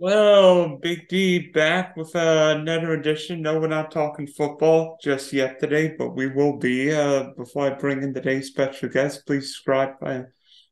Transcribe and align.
Well, 0.00 0.76
Big 0.76 1.08
D 1.08 1.50
back 1.50 1.96
with 1.96 2.14
uh, 2.14 2.54
another 2.56 2.92
edition. 2.92 3.42
No, 3.42 3.58
we're 3.58 3.66
not 3.66 3.90
talking 3.90 4.28
football 4.28 4.96
just 5.02 5.32
yet 5.32 5.58
today, 5.58 5.96
but 5.98 6.10
we 6.14 6.28
will 6.28 6.56
be. 6.56 6.92
Uh, 6.92 7.30
before 7.36 7.66
I 7.66 7.70
bring 7.70 8.04
in 8.04 8.14
today's 8.14 8.46
special 8.46 8.88
guest, 8.90 9.26
please 9.26 9.48
subscribe, 9.48 9.94
uh, 10.00 10.22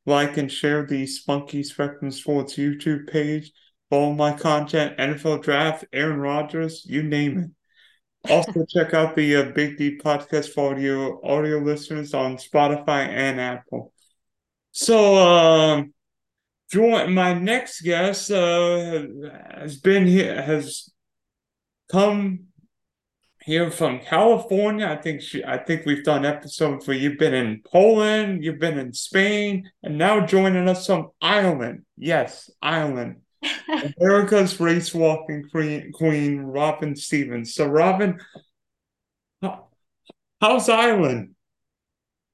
like, 0.04 0.36
and 0.36 0.50
share 0.50 0.86
the 0.86 1.08
Spunky 1.08 1.64
Spectrum 1.64 2.12
Sports 2.12 2.54
YouTube 2.54 3.10
page. 3.10 3.50
Follow 3.90 4.12
my 4.12 4.32
content, 4.32 4.96
NFL 4.96 5.42
Draft, 5.42 5.84
Aaron 5.92 6.20
Rodgers, 6.20 6.84
you 6.86 7.02
name 7.02 7.38
it. 7.38 8.30
Also, 8.30 8.64
check 8.68 8.94
out 8.94 9.16
the 9.16 9.34
uh, 9.34 9.50
Big 9.50 9.76
D 9.76 9.98
podcast 9.98 10.50
for 10.50 10.70
audio 10.70 11.20
audio 11.26 11.58
listeners 11.58 12.14
on 12.14 12.36
Spotify 12.36 13.08
and 13.08 13.40
Apple. 13.40 13.92
So, 14.70 15.16
um, 15.16 15.94
join 16.70 17.12
my 17.14 17.32
next 17.32 17.82
guest 17.82 18.30
uh, 18.30 19.02
has 19.54 19.76
been 19.78 20.06
here 20.06 20.40
has 20.42 20.90
come 21.90 22.46
here 23.42 23.70
from 23.70 24.00
California. 24.00 24.86
I 24.86 24.96
think 24.96 25.22
she 25.22 25.44
I 25.44 25.58
think 25.58 25.86
we've 25.86 26.04
done 26.04 26.26
episodes 26.26 26.86
where 26.86 26.96
you've 26.96 27.18
been 27.18 27.34
in 27.34 27.62
Poland, 27.64 28.42
you've 28.42 28.58
been 28.58 28.78
in 28.78 28.92
Spain, 28.92 29.70
and 29.82 29.96
now 29.96 30.26
joining 30.26 30.68
us 30.68 30.86
from 30.86 31.10
Ireland. 31.20 31.84
Yes, 31.96 32.50
Ireland. 32.60 33.20
America's 34.00 34.58
race 34.58 34.92
walking 34.92 35.48
queen, 35.50 35.92
queen 35.92 36.40
Robyn 36.40 36.96
Stevens. 36.96 37.54
So 37.54 37.66
Robyn, 37.66 38.18
how's 40.40 40.68
Ireland? 40.68 41.34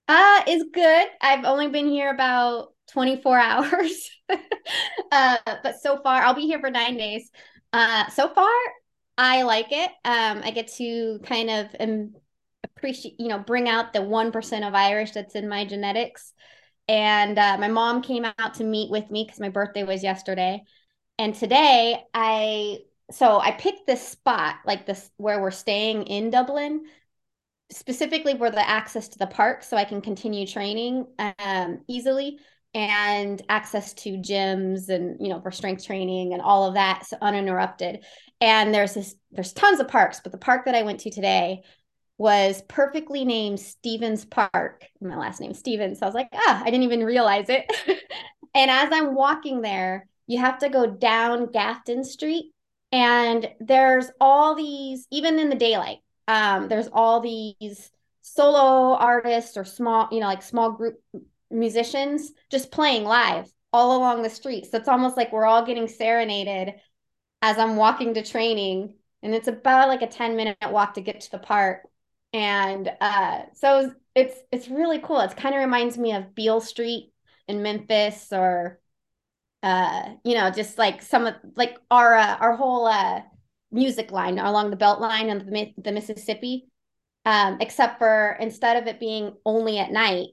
Uh, 0.09 0.43
it's 0.47 0.65
good. 0.73 1.07
I've 1.21 1.45
only 1.45 1.69
been 1.69 1.89
here 1.89 2.11
about 2.11 2.72
24 2.93 3.39
hours. 3.41 4.11
uh, 5.11 5.37
but 5.63 5.81
so 5.81 6.01
far, 6.03 6.23
I'll 6.23 6.35
be 6.35 6.47
here 6.47 6.61
for 6.61 6.71
nine 6.71 6.97
days. 6.97 7.31
Uh, 7.73 8.09
so 8.09 8.29
far, 8.29 8.51
I 9.19 9.43
like 9.43 9.69
it. 9.71 9.91
Um, 10.05 10.43
I 10.45 10.51
get 10.51 10.69
to 10.75 11.21
kind 11.25 11.51
of 11.51 11.67
um, 11.81 12.15
appreciate, 12.65 13.15
you 13.19 13.29
know, 13.29 13.39
bring 13.39 13.69
out 13.69 13.93
the 13.93 14.01
1% 14.01 14.67
of 14.67 14.75
Irish 14.75 15.13
that's 15.13 15.35
in 15.35 15.49
my 15.49 15.65
genetics. 15.65 16.33
And 16.89 17.39
uh, 17.39 17.57
my 17.59 17.69
mom 17.69 18.03
came 18.03 18.25
out 18.25 18.55
to 18.55 18.65
meet 18.65 18.91
with 18.91 19.11
me 19.11 19.25
because 19.25 19.41
my 19.41 19.49
birthday 19.49 19.85
was 19.85 20.03
yesterday. 20.03 20.63
And 21.19 21.35
today, 21.35 22.03
I, 22.13 22.79
so 23.11 23.39
I 23.39 23.53
picked 23.53 23.87
this 23.87 24.07
spot, 24.07 24.57
like 24.67 24.87
this, 24.87 25.11
where 25.17 25.41
we're 25.41 25.51
staying 25.51 26.05
in 26.05 26.31
Dublin 26.31 26.83
specifically 27.71 28.37
for 28.37 28.51
the 28.51 28.69
access 28.69 29.09
to 29.09 29.19
the 29.19 29.27
park 29.27 29.63
so 29.63 29.77
I 29.77 29.85
can 29.85 30.01
continue 30.01 30.47
training 30.47 31.07
um, 31.39 31.83
easily 31.89 32.39
and 32.75 33.43
access 33.49 33.93
to 33.93 34.17
gyms 34.17 34.89
and 34.89 35.19
you 35.21 35.29
know 35.29 35.41
for 35.41 35.51
strength 35.51 35.85
training 35.85 36.33
and 36.33 36.41
all 36.41 36.67
of 36.67 36.75
that 36.75 37.07
so 37.07 37.17
uninterrupted. 37.21 38.05
And 38.41 38.75
there's 38.75 38.95
this 38.95 39.15
there's 39.31 39.53
tons 39.53 39.81
of 39.81 39.89
parks 39.89 40.21
but 40.23 40.33
the 40.33 40.39
park 40.39 40.65
that 40.65 40.75
i 40.75 40.83
went 40.83 41.01
to 41.01 41.11
today 41.11 41.63
was 42.19 42.63
perfectly 42.69 43.25
named 43.25 43.61
stevens 43.61 44.25
park. 44.25 44.87
My 45.01 45.17
last 45.17 45.41
name 45.41 45.55
stevens. 45.55 45.99
So 45.99 46.07
i 46.07 46.09
was 46.09 46.15
like 46.15 46.29
ah 46.33 46.63
i 46.63 46.65
didn't 46.67 46.85
even 46.85 47.05
realize 47.05 47.49
it. 47.49 47.71
And 48.55 48.71
as 48.71 48.91
i'm 48.93 49.15
walking 49.15 49.63
there 49.63 50.07
you 50.27 50.39
have 50.39 50.59
to 50.59 50.69
go 50.69 50.87
down 50.87 51.51
grafton 51.51 52.05
street 52.05 52.53
and 52.93 53.49
there's 53.61 54.11
all 54.21 54.55
these 54.55 55.07
even 55.11 55.39
in 55.39 55.49
the 55.49 55.57
daylight 55.57 55.99
um, 56.29 56.69
there's 56.69 56.89
all 56.93 57.21
these 57.21 57.91
solo 58.21 58.95
artists 58.95 59.57
or 59.57 59.65
small 59.65 60.09
you 60.13 60.21
know 60.21 60.27
like 60.27 60.43
small 60.43 60.73
group 60.73 61.01
musicians 61.53 62.33
just 62.51 62.71
playing 62.71 63.05
live 63.05 63.53
all 63.73 63.97
along 63.97 64.23
the 64.23 64.31
streets. 64.31 64.71
So 64.71 64.79
it's 64.79 64.89
almost 64.89 65.17
like 65.17 65.33
we're 65.33 65.47
all 65.47 65.65
getting 65.65 65.89
serenaded 65.89 66.75
as 67.41 67.59
I'm 67.59 67.77
walking 67.77 68.15
to 68.15 68.23
training. 68.23 68.97
And 69.23 69.35
it's 69.35 69.49
about 69.49 69.89
like 69.89 70.03
a 70.03 70.07
10 70.07 70.37
minute 70.37 70.57
walk 70.69 70.95
to 70.95 71.01
get 71.01 71.21
to 71.21 71.31
the 71.31 71.39
park. 71.39 71.83
And 72.33 72.91
uh, 73.01 73.43
so 73.55 73.93
it's 74.15 74.35
it's 74.51 74.69
really 74.69 74.99
cool. 74.99 75.21
It 75.21 75.37
kind 75.37 75.55
of 75.55 75.61
reminds 75.61 75.99
me 75.99 76.13
of 76.13 76.35
Beale 76.35 76.61
Street 76.61 77.13
in 77.49 77.63
Memphis 77.63 78.29
or 78.33 78.81
uh, 79.63 80.15
you 80.25 80.35
know, 80.35 80.51
just 80.51 80.77
like 80.77 81.03
some 81.03 81.27
of 81.27 81.35
like 81.57 81.79
our 81.91 82.15
uh, 82.15 82.37
our 82.37 82.57
whole 82.57 82.87
uh, 82.87 83.21
music 83.71 84.11
line 84.11 84.39
along 84.39 84.71
the 84.71 84.77
belt 84.77 85.01
line 85.01 85.31
and 85.31 85.41
the, 85.41 85.73
the 85.79 85.93
Mississippi. 85.93 86.69
Um, 87.25 87.59
except 87.61 87.99
for 87.99 88.37
instead 88.41 88.83
of 88.83 88.89
it 88.89 88.99
being 88.99 89.35
only 89.47 89.79
at 89.79 89.93
night, 89.93 90.31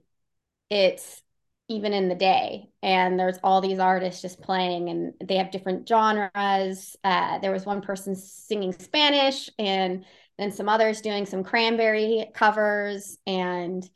it's 0.70 1.22
even 1.70 1.94
in 1.94 2.10
the 2.10 2.16
day. 2.16 2.68
And 2.82 3.20
there's 3.20 3.38
all 3.44 3.62
these 3.62 3.80
artists 3.80 4.22
just 4.22 4.42
playing 4.42 4.90
and 4.90 5.14
they 5.24 5.38
have 5.38 5.52
different 5.52 5.88
genres. 5.88 6.96
Uh, 7.04 7.38
there 7.40 7.52
was 7.52 7.66
one 7.66 7.82
person 7.82 8.16
singing 8.16 8.74
spanish 8.74 9.50
and 9.60 10.04
then 10.40 10.52
some 10.52 10.68
others 10.68 11.02
doing 11.02 11.26
some 11.26 11.44
cranberry 11.44 12.26
covers. 12.34 13.18
And 13.28 13.88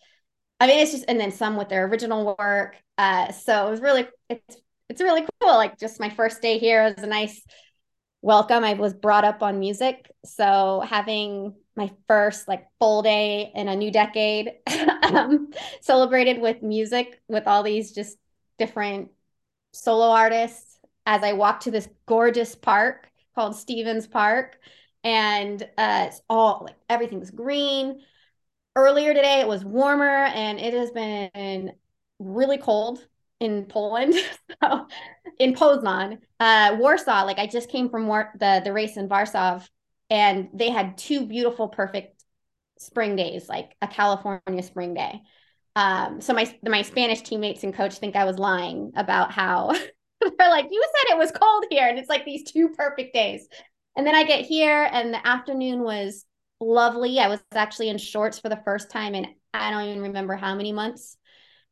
i 0.60 0.68
mean 0.68 0.80
it's 0.80 0.92
just 0.92 1.06
and 1.10 1.20
then 1.20 1.32
some 1.32 1.58
with 1.58 1.70
their 1.70 1.86
original 1.86 2.36
work. 2.38 2.76
Uh, 2.98 3.32
so 3.32 3.68
it 3.68 3.72
was 3.72 3.82
really 3.82 4.08
it's 4.30 4.58
it's 4.90 5.02
really 5.02 5.26
cool. 5.42 5.56
Like 5.56 5.80
just 5.80 6.00
my 6.00 6.10
first 6.10 6.42
day 6.42 6.60
here 6.60 6.84
was 6.84 7.04
a 7.04 7.08
nice 7.08 7.44
welcome. 8.22 8.64
I 8.64 8.74
was 8.74 8.94
brought 8.94 9.26
up 9.26 9.42
on 9.42 9.60
music. 9.60 10.12
So 10.26 10.84
having 10.88 11.56
my 11.76 11.92
first 12.08 12.48
like 12.48 12.66
full 12.80 13.02
day 13.02 13.52
in 13.56 13.68
a 13.68 13.76
new 13.76 13.92
decade 13.92 14.54
um, 15.04 15.50
celebrated 15.82 16.40
with 16.40 16.62
music 16.62 17.22
with 17.28 17.48
all 17.48 17.64
these 17.64 17.92
just 17.92 18.18
different 18.58 19.10
solo 19.72 20.10
artists 20.10 20.80
as 21.06 21.24
i 21.24 21.34
walked 21.34 21.64
to 21.64 21.72
this 21.72 21.90
gorgeous 22.06 22.56
park 22.56 23.10
called 23.36 23.56
stevens 23.56 24.08
park. 24.08 24.58
And 25.04 25.62
uh, 25.78 26.06
it's 26.08 26.22
all 26.30 26.62
like 26.66 26.76
everything's 26.90 27.32
green. 27.32 28.02
Earlier 28.76 29.14
today 29.14 29.42
it 29.42 29.48
was 29.48 29.66
warmer 29.66 30.08
and 30.08 30.60
it 30.60 30.74
has 30.74 30.92
been 30.92 31.74
really 32.20 32.58
cold 32.58 33.06
in 33.40 33.66
poland 33.66 34.14
so 34.64 34.88
in 35.38 35.54
poznan 35.54 36.18
uh, 36.40 36.76
warsaw 36.80 37.24
like 37.24 37.38
i 37.38 37.46
just 37.46 37.70
came 37.70 37.90
from 37.90 38.08
war- 38.08 38.32
the 38.40 38.62
the 38.64 38.72
race 38.72 38.96
in 38.96 39.10
warsaw 39.10 39.60
and 40.14 40.50
they 40.54 40.70
had 40.70 40.96
two 40.96 41.26
beautiful 41.26 41.68
perfect 41.68 42.24
spring 42.78 43.16
days 43.16 43.50
like 43.50 43.76
a 43.82 43.88
california 43.88 44.64
spring 44.64 44.94
day. 44.94 45.22
Um, 45.76 46.22
so 46.22 46.34
my 46.34 46.56
my 46.64 46.84
spanish 46.84 47.22
teammates 47.22 47.64
and 47.64 47.74
coach 47.74 47.96
think 47.96 48.16
i 48.16 48.26
was 48.26 48.38
lying 48.38 48.92
about 48.96 49.32
how 49.32 49.72
they're 50.22 50.50
like 50.50 50.68
you 50.70 50.86
said 50.86 51.16
it 51.16 51.18
was 51.18 51.32
cold 51.32 51.66
here 51.70 51.88
and 51.88 51.98
it's 51.98 52.10
like 52.10 52.26
these 52.26 52.44
two 52.50 52.70
perfect 52.70 53.14
days. 53.14 53.48
And 53.98 54.06
then 54.06 54.14
i 54.14 54.24
get 54.24 54.46
here 54.46 54.88
and 54.92 55.14
the 55.14 55.28
afternoon 55.28 55.82
was 55.82 56.26
lovely. 56.62 57.20
I 57.20 57.28
was 57.28 57.44
actually 57.52 57.90
in 57.90 57.98
shorts 57.98 58.40
for 58.40 58.50
the 58.50 58.62
first 58.64 58.92
time 58.92 59.16
in 59.16 59.26
i 59.54 59.72
don't 59.72 59.90
even 59.90 60.04
remember 60.04 60.36
how 60.36 60.54
many 60.54 60.72
months. 60.72 61.18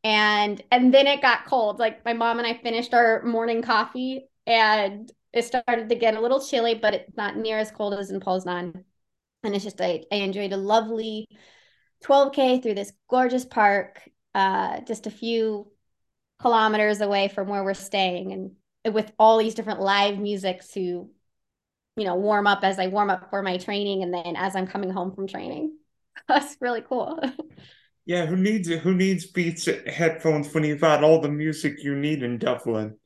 And 0.04 0.64
and 0.72 0.92
then 0.92 1.06
it 1.06 1.22
got 1.22 1.46
cold. 1.46 1.78
Like 1.78 2.04
my 2.04 2.14
mom 2.14 2.40
and 2.40 2.48
i 2.48 2.56
finished 2.56 2.96
our 2.96 3.22
morning 3.22 3.62
coffee 3.62 4.28
and 4.48 5.12
it 5.34 5.46
started 5.46 5.90
to 5.90 5.96
get 5.96 6.16
a 6.16 6.22
little 6.22 6.42
chilly, 6.42 6.76
but 6.76 6.94
it's 6.94 7.16
not 7.16 7.38
near 7.38 7.58
as 7.58 7.72
cold 7.72 7.94
as 7.94 8.12
in 8.12 8.20
Poznan. 8.20 8.84
And 9.44 9.56
it's 9.56 9.64
just 9.64 9.82
I, 9.82 10.04
enjoyed 10.12 10.54
a 10.54 10.58
lovely 10.58 11.28
12k 12.04 12.62
through 12.62 12.76
this 12.76 12.92
gorgeous 13.10 13.46
park, 13.46 14.02
uh, 14.36 14.82
just 14.82 15.08
a 15.08 15.12
few 15.12 15.72
kilometers 16.40 17.02
away 17.02 17.28
from 17.28 17.48
where 17.48 17.64
we're 17.64 17.74
staying, 17.74 18.34
and 18.34 18.94
with 18.94 19.12
all 19.18 19.38
these 19.38 19.54
different 19.54 19.80
live 19.80 20.18
music 20.18 20.68
to, 20.74 21.10
you 21.96 22.04
know, 22.04 22.16
warm 22.16 22.48
up 22.48 22.64
as 22.64 22.80
I 22.80 22.88
warm 22.88 23.10
up 23.10 23.30
for 23.30 23.42
my 23.42 23.58
training, 23.58 24.04
and 24.04 24.14
then 24.14 24.36
as 24.36 24.56
I'm 24.56 24.68
coming 24.68 24.92
home 24.92 25.16
from 25.16 25.28
training. 25.28 25.78
That's 26.28 26.58
really 26.60 26.82
cool. 26.82 27.20
yeah, 28.06 28.26
who 28.26 28.36
needs 28.36 28.68
it? 28.68 28.80
Who 28.80 28.94
needs 28.94 29.26
Beats 29.26 29.68
headphones 29.88 30.54
when 30.54 30.66
you've 30.66 30.82
got 30.82 31.04
all 31.04 31.22
the 31.22 31.30
music 31.30 31.84
you 31.84 31.96
need 31.96 32.22
in 32.22 32.38
Dublin? 32.38 32.98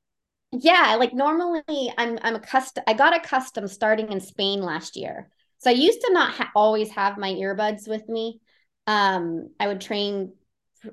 Yeah 0.61 0.95
like 0.99 1.13
normally 1.13 1.93
i'm 1.97 2.17
i'm 2.21 2.35
accustomed 2.35 2.83
i 2.87 2.93
got 2.93 3.15
accustomed 3.15 3.69
starting 3.69 4.11
in 4.11 4.19
spain 4.19 4.61
last 4.61 4.95
year. 4.95 5.29
So 5.57 5.69
i 5.69 5.73
used 5.73 6.01
to 6.01 6.13
not 6.13 6.33
ha- 6.33 6.51
always 6.55 6.91
have 6.91 7.17
my 7.17 7.31
earbuds 7.33 7.87
with 7.87 8.07
me. 8.07 8.39
Um 8.87 9.49
i 9.59 9.67
would 9.67 9.81
train 9.81 10.33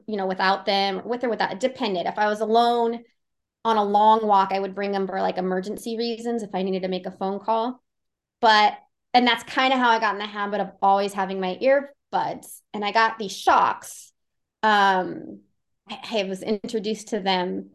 you 0.06 0.16
know 0.16 0.26
without 0.26 0.64
them 0.66 1.02
with 1.04 1.22
or 1.24 1.28
without 1.28 1.52
it 1.52 1.60
depended. 1.60 2.06
If 2.06 2.18
i 2.18 2.26
was 2.26 2.40
alone 2.40 3.04
on 3.64 3.76
a 3.76 3.84
long 3.84 4.26
walk 4.26 4.50
i 4.52 4.58
would 4.58 4.74
bring 4.74 4.92
them 4.92 5.06
for 5.06 5.20
like 5.20 5.38
emergency 5.38 5.96
reasons 5.96 6.42
if 6.42 6.50
i 6.54 6.62
needed 6.62 6.82
to 6.82 6.88
make 6.88 7.06
a 7.06 7.10
phone 7.12 7.38
call. 7.38 7.80
But 8.40 8.74
and 9.14 9.26
that's 9.26 9.44
kind 9.44 9.72
of 9.72 9.78
how 9.78 9.90
i 9.90 10.00
got 10.00 10.14
in 10.14 10.18
the 10.20 10.26
habit 10.26 10.60
of 10.60 10.72
always 10.82 11.12
having 11.12 11.40
my 11.40 11.58
earbuds. 11.62 12.60
And 12.74 12.84
i 12.84 12.90
got 12.90 13.18
these 13.18 13.32
Shokz 13.32 14.10
um 14.62 15.40
i, 15.88 15.98
I 16.20 16.22
was 16.24 16.42
introduced 16.42 17.08
to 17.08 17.20
them 17.20 17.70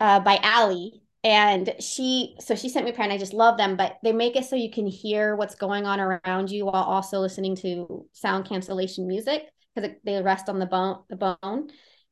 uh, 0.00 0.18
by 0.18 0.36
Ali, 0.42 1.01
and 1.24 1.74
she 1.78 2.34
so 2.40 2.54
she 2.54 2.68
sent 2.68 2.84
me 2.84 2.90
a 2.90 2.94
pair 2.94 3.04
and 3.04 3.12
i 3.12 3.18
just 3.18 3.32
love 3.32 3.56
them 3.56 3.76
but 3.76 3.98
they 4.02 4.12
make 4.12 4.34
it 4.34 4.44
so 4.44 4.56
you 4.56 4.70
can 4.70 4.86
hear 4.86 5.36
what's 5.36 5.54
going 5.54 5.86
on 5.86 6.00
around 6.00 6.50
you 6.50 6.66
while 6.66 6.82
also 6.82 7.20
listening 7.20 7.54
to 7.54 8.06
sound 8.12 8.44
cancellation 8.44 9.06
music 9.06 9.46
because 9.74 9.90
they 10.04 10.20
rest 10.22 10.48
on 10.48 10.58
the 10.58 10.66
bone 10.66 10.98
the 11.08 11.16
bone. 11.16 11.68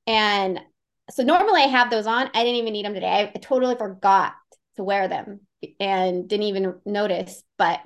And 0.06 0.60
so 1.10 1.22
normally 1.22 1.62
i 1.62 1.66
have 1.66 1.90
those 1.90 2.06
on. 2.06 2.30
I 2.34 2.42
didn't 2.44 2.56
even 2.56 2.72
need 2.72 2.84
them 2.84 2.94
today. 2.94 3.30
I 3.34 3.38
totally 3.38 3.74
forgot 3.74 4.34
to 4.76 4.84
wear 4.84 5.08
them 5.08 5.40
and 5.78 6.28
didn't 6.28 6.46
even 6.46 6.74
notice. 6.84 7.42
But 7.58 7.80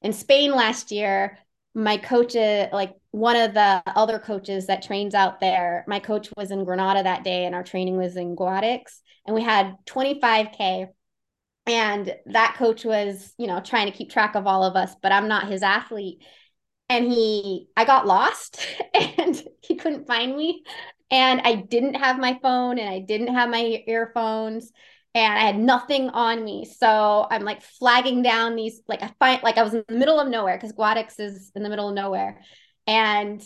in 0.00 0.12
Spain 0.12 0.52
last 0.52 0.90
year, 0.90 1.38
my 1.74 1.96
coach, 1.96 2.34
uh, 2.34 2.68
like 2.72 2.94
one 3.12 3.36
of 3.36 3.54
the 3.54 3.82
other 3.86 4.18
coaches 4.18 4.66
that 4.66 4.82
trains 4.82 5.14
out 5.14 5.38
there, 5.38 5.84
my 5.86 6.00
coach 6.00 6.30
was 6.36 6.50
in 6.50 6.64
Granada 6.64 7.02
that 7.02 7.24
day 7.24 7.44
and 7.44 7.54
our 7.54 7.62
training 7.62 7.96
was 7.96 8.16
in 8.16 8.34
Guadix 8.34 9.00
and 9.26 9.34
we 9.34 9.42
had 9.42 9.76
25K. 9.86 10.88
And 11.66 12.12
that 12.26 12.56
coach 12.56 12.84
was, 12.84 13.34
you 13.38 13.46
know, 13.46 13.60
trying 13.60 13.86
to 13.86 13.96
keep 13.96 14.10
track 14.10 14.34
of 14.34 14.48
all 14.48 14.64
of 14.64 14.74
us, 14.74 14.96
but 15.00 15.12
I'm 15.12 15.28
not 15.28 15.46
his 15.46 15.62
athlete. 15.62 16.24
And 16.88 17.04
he, 17.04 17.68
I 17.76 17.84
got 17.84 18.06
lost 18.06 18.66
and 18.94 19.40
he 19.62 19.76
couldn't 19.76 20.08
find 20.08 20.36
me. 20.36 20.64
And 21.10 21.42
I 21.44 21.54
didn't 21.54 21.94
have 21.94 22.18
my 22.18 22.38
phone 22.42 22.78
and 22.78 22.88
I 22.88 23.00
didn't 23.00 23.34
have 23.34 23.50
my 23.50 23.84
earphones 23.86 24.72
and 25.14 25.38
I 25.38 25.42
had 25.42 25.58
nothing 25.58 26.08
on 26.08 26.42
me. 26.42 26.64
So 26.64 27.26
I'm 27.30 27.44
like 27.44 27.62
flagging 27.62 28.22
down 28.22 28.56
these, 28.56 28.80
like 28.88 29.02
I 29.02 29.12
find 29.18 29.42
like 29.42 29.58
I 29.58 29.62
was 29.62 29.74
in 29.74 29.84
the 29.86 29.94
middle 29.94 30.18
of 30.18 30.28
nowhere 30.28 30.56
because 30.56 30.72
Guadix 30.72 31.20
is 31.20 31.52
in 31.54 31.62
the 31.62 31.68
middle 31.68 31.90
of 31.90 31.94
nowhere, 31.94 32.40
and 32.86 33.42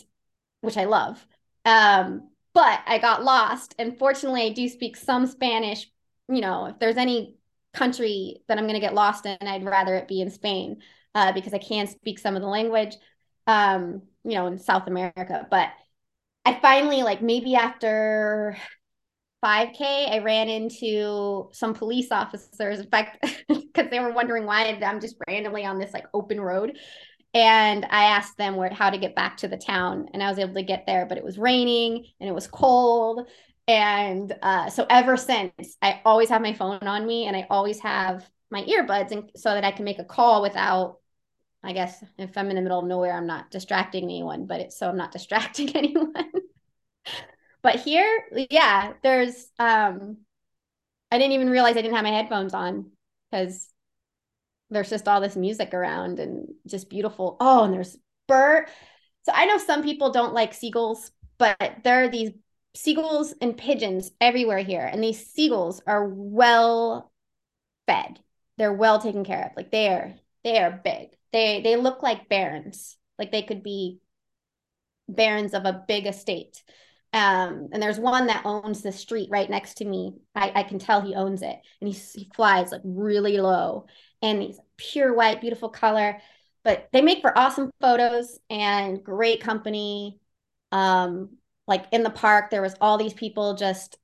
which 0.60 0.76
I 0.76 0.84
love. 0.84 1.24
Um, 1.64 2.30
but 2.54 2.80
I 2.86 2.98
got 2.98 3.24
lost, 3.24 3.74
and 3.78 3.98
fortunately, 3.98 4.42
I 4.42 4.48
do 4.50 4.68
speak 4.68 4.96
some 4.96 5.26
Spanish. 5.26 5.90
You 6.28 6.40
know, 6.40 6.66
if 6.66 6.78
there's 6.78 6.96
any 6.96 7.36
country 7.74 8.38
that 8.48 8.58
I'm 8.58 8.64
going 8.64 8.74
to 8.74 8.80
get 8.80 8.94
lost 8.94 9.26
in, 9.26 9.36
I'd 9.40 9.64
rather 9.64 9.94
it 9.94 10.08
be 10.08 10.20
in 10.20 10.30
Spain 10.30 10.82
uh, 11.14 11.32
because 11.32 11.52
I 11.52 11.58
can 11.58 11.86
speak 11.86 12.18
some 12.18 12.36
of 12.36 12.42
the 12.42 12.48
language. 12.48 12.94
Um, 13.46 14.02
you 14.24 14.32
know, 14.32 14.48
in 14.48 14.58
South 14.58 14.88
America, 14.88 15.46
but 15.50 15.68
I 16.44 16.58
finally 16.60 17.02
like 17.02 17.22
maybe 17.22 17.54
after 17.54 18.56
5K, 19.44 20.10
I 20.10 20.18
ran 20.18 20.48
into 20.48 21.48
some 21.52 21.74
police 21.74 22.10
officers. 22.10 22.80
In 22.80 22.88
fact, 22.88 23.24
because 23.48 23.90
they 23.90 24.00
were 24.00 24.12
wondering 24.12 24.46
why 24.46 24.64
I'm 24.64 25.00
just 25.00 25.16
randomly 25.28 25.64
on 25.64 25.78
this 25.78 25.92
like 25.92 26.06
open 26.14 26.40
road. 26.40 26.78
And 27.36 27.84
I 27.90 28.04
asked 28.04 28.38
them 28.38 28.56
where 28.56 28.70
how 28.72 28.88
to 28.88 28.96
get 28.96 29.14
back 29.14 29.36
to 29.38 29.48
the 29.48 29.58
town, 29.58 30.08
and 30.14 30.22
I 30.22 30.30
was 30.30 30.38
able 30.38 30.54
to 30.54 30.62
get 30.62 30.86
there, 30.86 31.04
but 31.04 31.18
it 31.18 31.24
was 31.24 31.36
raining 31.36 32.06
and 32.18 32.30
it 32.30 32.32
was 32.32 32.46
cold. 32.46 33.28
And 33.68 34.34
uh, 34.40 34.70
so 34.70 34.86
ever 34.88 35.18
since, 35.18 35.76
I 35.82 36.00
always 36.06 36.30
have 36.30 36.40
my 36.40 36.54
phone 36.54 36.78
on 36.78 37.06
me, 37.06 37.26
and 37.26 37.36
I 37.36 37.46
always 37.50 37.78
have 37.80 38.26
my 38.50 38.62
earbuds, 38.62 39.10
and 39.10 39.30
so 39.36 39.50
that 39.50 39.64
I 39.64 39.70
can 39.70 39.84
make 39.84 39.98
a 39.98 40.04
call 40.04 40.40
without. 40.40 41.00
I 41.62 41.74
guess 41.74 42.02
if 42.16 42.38
I'm 42.38 42.48
in 42.48 42.56
the 42.56 42.62
middle 42.62 42.78
of 42.78 42.86
nowhere, 42.86 43.12
I'm 43.12 43.26
not 43.26 43.50
distracting 43.50 44.04
anyone, 44.04 44.46
but 44.46 44.60
it's 44.60 44.78
so 44.78 44.88
I'm 44.88 44.96
not 44.96 45.12
distracting 45.18 45.76
anyone. 45.76 46.32
But 47.62 47.80
here, 47.80 48.24
yeah, 48.50 48.94
there's 49.02 49.50
um 49.58 50.18
I 51.10 51.18
didn't 51.18 51.32
even 51.32 51.50
realize 51.50 51.76
I 51.76 51.82
didn't 51.82 51.96
have 51.96 52.04
my 52.04 52.10
headphones 52.10 52.54
on 52.54 52.92
because 53.30 53.68
there's 54.70 54.90
just 54.90 55.08
all 55.08 55.20
this 55.20 55.36
music 55.36 55.74
around 55.74 56.18
and 56.18 56.48
just 56.66 56.90
beautiful. 56.90 57.36
Oh, 57.40 57.64
and 57.64 57.74
there's 57.74 57.96
bird. 58.26 58.68
So 59.24 59.32
I 59.34 59.46
know 59.46 59.58
some 59.58 59.82
people 59.82 60.12
don't 60.12 60.34
like 60.34 60.54
seagulls, 60.54 61.10
but 61.38 61.78
there 61.84 62.04
are 62.04 62.08
these 62.08 62.30
seagulls 62.74 63.34
and 63.40 63.56
pigeons 63.56 64.10
everywhere 64.20 64.58
here. 64.58 64.84
And 64.84 65.02
these 65.02 65.26
seagulls 65.26 65.80
are 65.86 66.06
well 66.06 67.12
fed. 67.86 68.20
They're 68.58 68.72
well 68.72 69.00
taken 69.00 69.24
care 69.24 69.46
of. 69.46 69.56
Like 69.56 69.70
they 69.70 69.88
are, 69.88 70.14
they 70.44 70.58
are 70.58 70.80
big. 70.82 71.10
They 71.32 71.60
they 71.62 71.76
look 71.76 72.02
like 72.02 72.28
barons. 72.28 72.96
Like 73.18 73.32
they 73.32 73.42
could 73.42 73.62
be 73.62 74.00
barons 75.08 75.54
of 75.54 75.64
a 75.64 75.84
big 75.86 76.06
estate. 76.06 76.62
Um, 77.12 77.68
and 77.72 77.82
there's 77.82 77.98
one 77.98 78.26
that 78.26 78.44
owns 78.44 78.82
the 78.82 78.92
street 78.92 79.30
right 79.30 79.48
next 79.48 79.74
to 79.78 79.84
me. 79.84 80.14
I, 80.34 80.52
I 80.56 80.62
can 80.64 80.78
tell 80.78 81.00
he 81.00 81.14
owns 81.14 81.42
it. 81.42 81.56
And 81.80 81.88
he, 81.88 81.94
he 81.94 82.28
flies 82.34 82.72
like 82.72 82.82
really 82.84 83.38
low 83.38 83.86
and 84.22 84.40
these 84.40 84.58
pure 84.76 85.14
white, 85.14 85.40
beautiful 85.40 85.68
color. 85.68 86.20
But 86.64 86.88
they 86.92 87.00
make 87.00 87.20
for 87.20 87.36
awesome 87.36 87.70
photos 87.80 88.38
and 88.50 89.02
great 89.02 89.40
company. 89.40 90.18
Um, 90.72 91.36
like 91.66 91.86
in 91.92 92.02
the 92.02 92.10
park, 92.10 92.50
there 92.50 92.62
was 92.62 92.74
all 92.80 92.98
these 92.98 93.14
people 93.14 93.54
just 93.54 93.98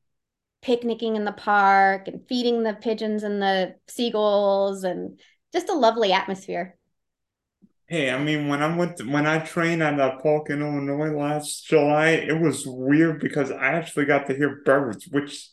picnicking 0.62 1.17
in 1.17 1.25
the 1.25 1.32
park 1.32 2.09
and 2.09 2.26
feeding 2.29 2.62
the 2.62 2.75
pigeons 2.75 3.25
and 3.25 3.43
the 3.43 3.75
seagulls 3.88 4.85
and 4.85 5.20
just 5.53 5.69
a 5.69 5.75
lovely 5.75 6.12
atmosphere. 6.12 6.76
Hey, 7.88 8.11
I 8.11 8.23
mean, 8.23 8.49
when 8.49 8.62
I 8.62 8.75
went 8.75 8.97
to, 8.99 9.05
when 9.05 9.26
I 9.26 9.41
trained 9.41 9.82
at 9.82 10.00
a 10.00 10.19
park 10.23 10.49
in 10.49 10.62
Illinois 10.62 11.11
last 11.11 11.67
July, 11.67 12.11
it 12.11 12.41
was 12.41 12.64
weird 12.67 13.20
because 13.20 13.50
I 13.50 13.73
actually 13.73 14.06
got 14.06 14.26
to 14.29 14.35
hear 14.35 14.62
birds, 14.64 15.09
which 15.09 15.50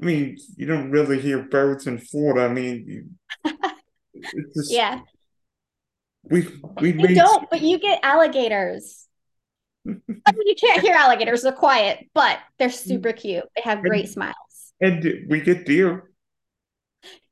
I 0.00 0.04
mean, 0.04 0.38
you 0.56 0.66
don't 0.66 0.90
really 0.90 1.20
hear 1.20 1.42
birds 1.42 1.86
in 1.86 1.98
Florida. 1.98 2.46
I 2.46 2.52
mean, 2.52 3.18
just, 4.54 4.72
yeah, 4.72 5.00
we 6.24 6.46
we 6.80 6.92
you 6.92 7.14
don't, 7.14 7.48
but 7.50 7.62
you 7.62 7.78
get 7.78 8.00
alligators. 8.02 9.06
you 9.84 10.54
can't 10.60 10.82
hear 10.82 10.94
alligators; 10.94 11.42
they're 11.42 11.52
quiet, 11.52 12.08
but 12.14 12.38
they're 12.58 12.70
super 12.70 13.12
cute. 13.12 13.44
They 13.56 13.62
have 13.62 13.82
great 13.82 14.04
and, 14.04 14.12
smiles. 14.12 14.72
And 14.80 15.26
we 15.28 15.40
get 15.40 15.66
deer. 15.66 16.10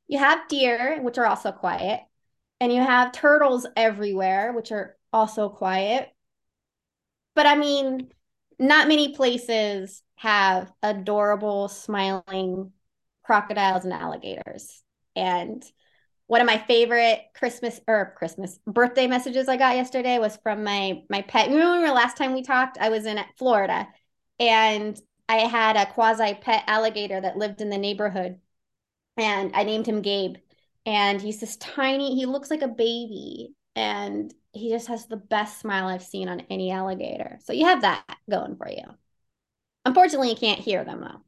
You 0.07 0.19
have 0.19 0.47
deer, 0.47 1.01
which 1.01 1.17
are 1.17 1.25
also 1.25 1.51
quiet 1.51 2.01
and 2.59 2.73
you 2.73 2.81
have 2.81 3.11
turtles 3.11 3.67
everywhere, 3.75 4.53
which 4.53 4.71
are 4.71 4.95
also 5.13 5.49
quiet. 5.49 6.09
But 7.35 7.45
I 7.45 7.55
mean, 7.55 8.09
not 8.59 8.87
many 8.87 9.13
places 9.13 10.01
have 10.15 10.71
adorable, 10.81 11.67
smiling 11.67 12.71
crocodiles 13.23 13.83
and 13.83 13.93
alligators. 13.93 14.81
And 15.15 15.63
one 16.27 16.41
of 16.41 16.47
my 16.47 16.57
favorite 16.57 17.21
Christmas 17.33 17.79
or 17.87 18.13
Christmas 18.17 18.59
birthday 18.67 19.07
messages 19.07 19.47
I 19.47 19.57
got 19.57 19.75
yesterday 19.75 20.19
was 20.19 20.37
from 20.43 20.63
my 20.63 21.01
my 21.09 21.21
pet. 21.21 21.49
Remember 21.49 21.89
last 21.91 22.17
time 22.17 22.33
we 22.33 22.43
talked? 22.43 22.77
I 22.79 22.89
was 22.89 23.05
in 23.05 23.19
Florida, 23.37 23.87
and 24.39 24.99
I 25.29 25.37
had 25.39 25.75
a 25.75 25.85
quasi 25.85 26.35
pet 26.35 26.63
alligator 26.67 27.19
that 27.19 27.37
lived 27.37 27.61
in 27.61 27.69
the 27.69 27.77
neighborhood, 27.77 28.39
and 29.17 29.51
I 29.55 29.63
named 29.63 29.87
him 29.87 30.01
Gabe 30.01 30.35
and 30.87 31.21
he's 31.21 31.39
this 31.41 31.57
tiny 31.57 32.15
he 32.15 32.25
looks 32.25 32.49
like 32.49 32.61
a 32.63 32.67
baby 32.67 33.53
and 33.75 34.33
he 34.53 34.69
just 34.71 34.87
has 34.87 35.05
the 35.05 35.17
best 35.17 35.59
smile 35.59 35.87
i've 35.87 36.01
seen 36.01 36.29
on 36.29 36.41
any 36.49 36.71
alligator 36.71 37.37
so 37.43 37.53
you 37.53 37.65
have 37.65 37.81
that 37.81 38.03
going 38.29 38.55
for 38.55 38.69
you 38.69 38.83
unfortunately 39.85 40.29
you 40.29 40.35
can't 40.35 40.61
hear 40.61 40.83
them 40.85 41.21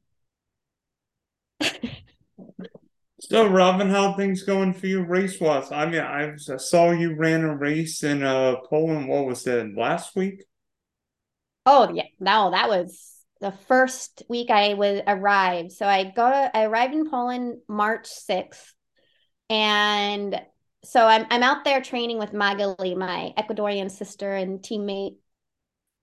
though 1.60 1.68
so 3.20 3.48
robyn 3.48 3.90
how 3.90 4.14
things 4.14 4.44
going 4.44 4.74
for 4.74 4.88
you 4.88 5.04
race 5.04 5.40
wise 5.40 5.72
i 5.72 5.86
mean 5.86 6.02
i 6.02 6.36
saw 6.36 6.92
you 6.92 7.16
ran 7.16 7.44
a 7.44 7.56
race 7.56 8.04
in 8.04 8.24
uh 8.24 8.56
poland 8.70 9.08
what 9.08 9.26
was 9.26 9.46
it 9.46 9.76
last 9.76 10.16
week? 10.16 10.44
Oh 11.66 11.92
yeah. 11.94 12.06
No 12.20 12.52
that 12.52 12.70
was 12.70 13.14
the 13.42 13.52
first 13.68 14.24
week 14.30 14.50
i 14.50 14.74
was 14.74 15.02
arrived. 15.06 15.72
So 15.72 15.86
i 15.86 16.04
got 16.06 16.52
i 16.54 16.64
arrived 16.64 16.94
in 16.94 17.10
poland 17.10 17.60
march 17.68 18.08
6th 18.08 18.74
and 19.50 20.40
so 20.84 21.06
I'm 21.06 21.26
I'm 21.30 21.44
out 21.44 21.66
there 21.66 21.82
training 21.82 22.20
with 22.20 22.32
Magaly, 22.32 22.96
my 22.96 23.34
Ecuadorian 23.38 23.92
sister 23.92 24.34
and 24.34 24.60
teammate 24.60 25.18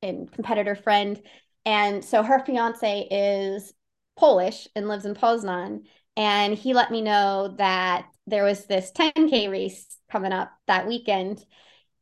and 0.02 0.30
competitor 0.30 0.74
friend. 0.74 1.20
And 1.64 2.04
so 2.04 2.22
her 2.22 2.44
fiance 2.44 3.08
is 3.10 3.72
Polish 4.16 4.68
and 4.76 4.88
lives 4.88 5.06
in 5.06 5.14
Poznan. 5.14 5.82
And 6.16 6.54
he 6.54 6.72
let 6.72 6.90
me 6.90 7.02
know 7.02 7.54
that 7.58 8.06
there 8.26 8.44
was 8.44 8.66
this 8.66 8.90
10K 8.92 9.50
race 9.50 9.86
coming 10.10 10.32
up 10.32 10.50
that 10.66 10.86
weekend. 10.86 11.44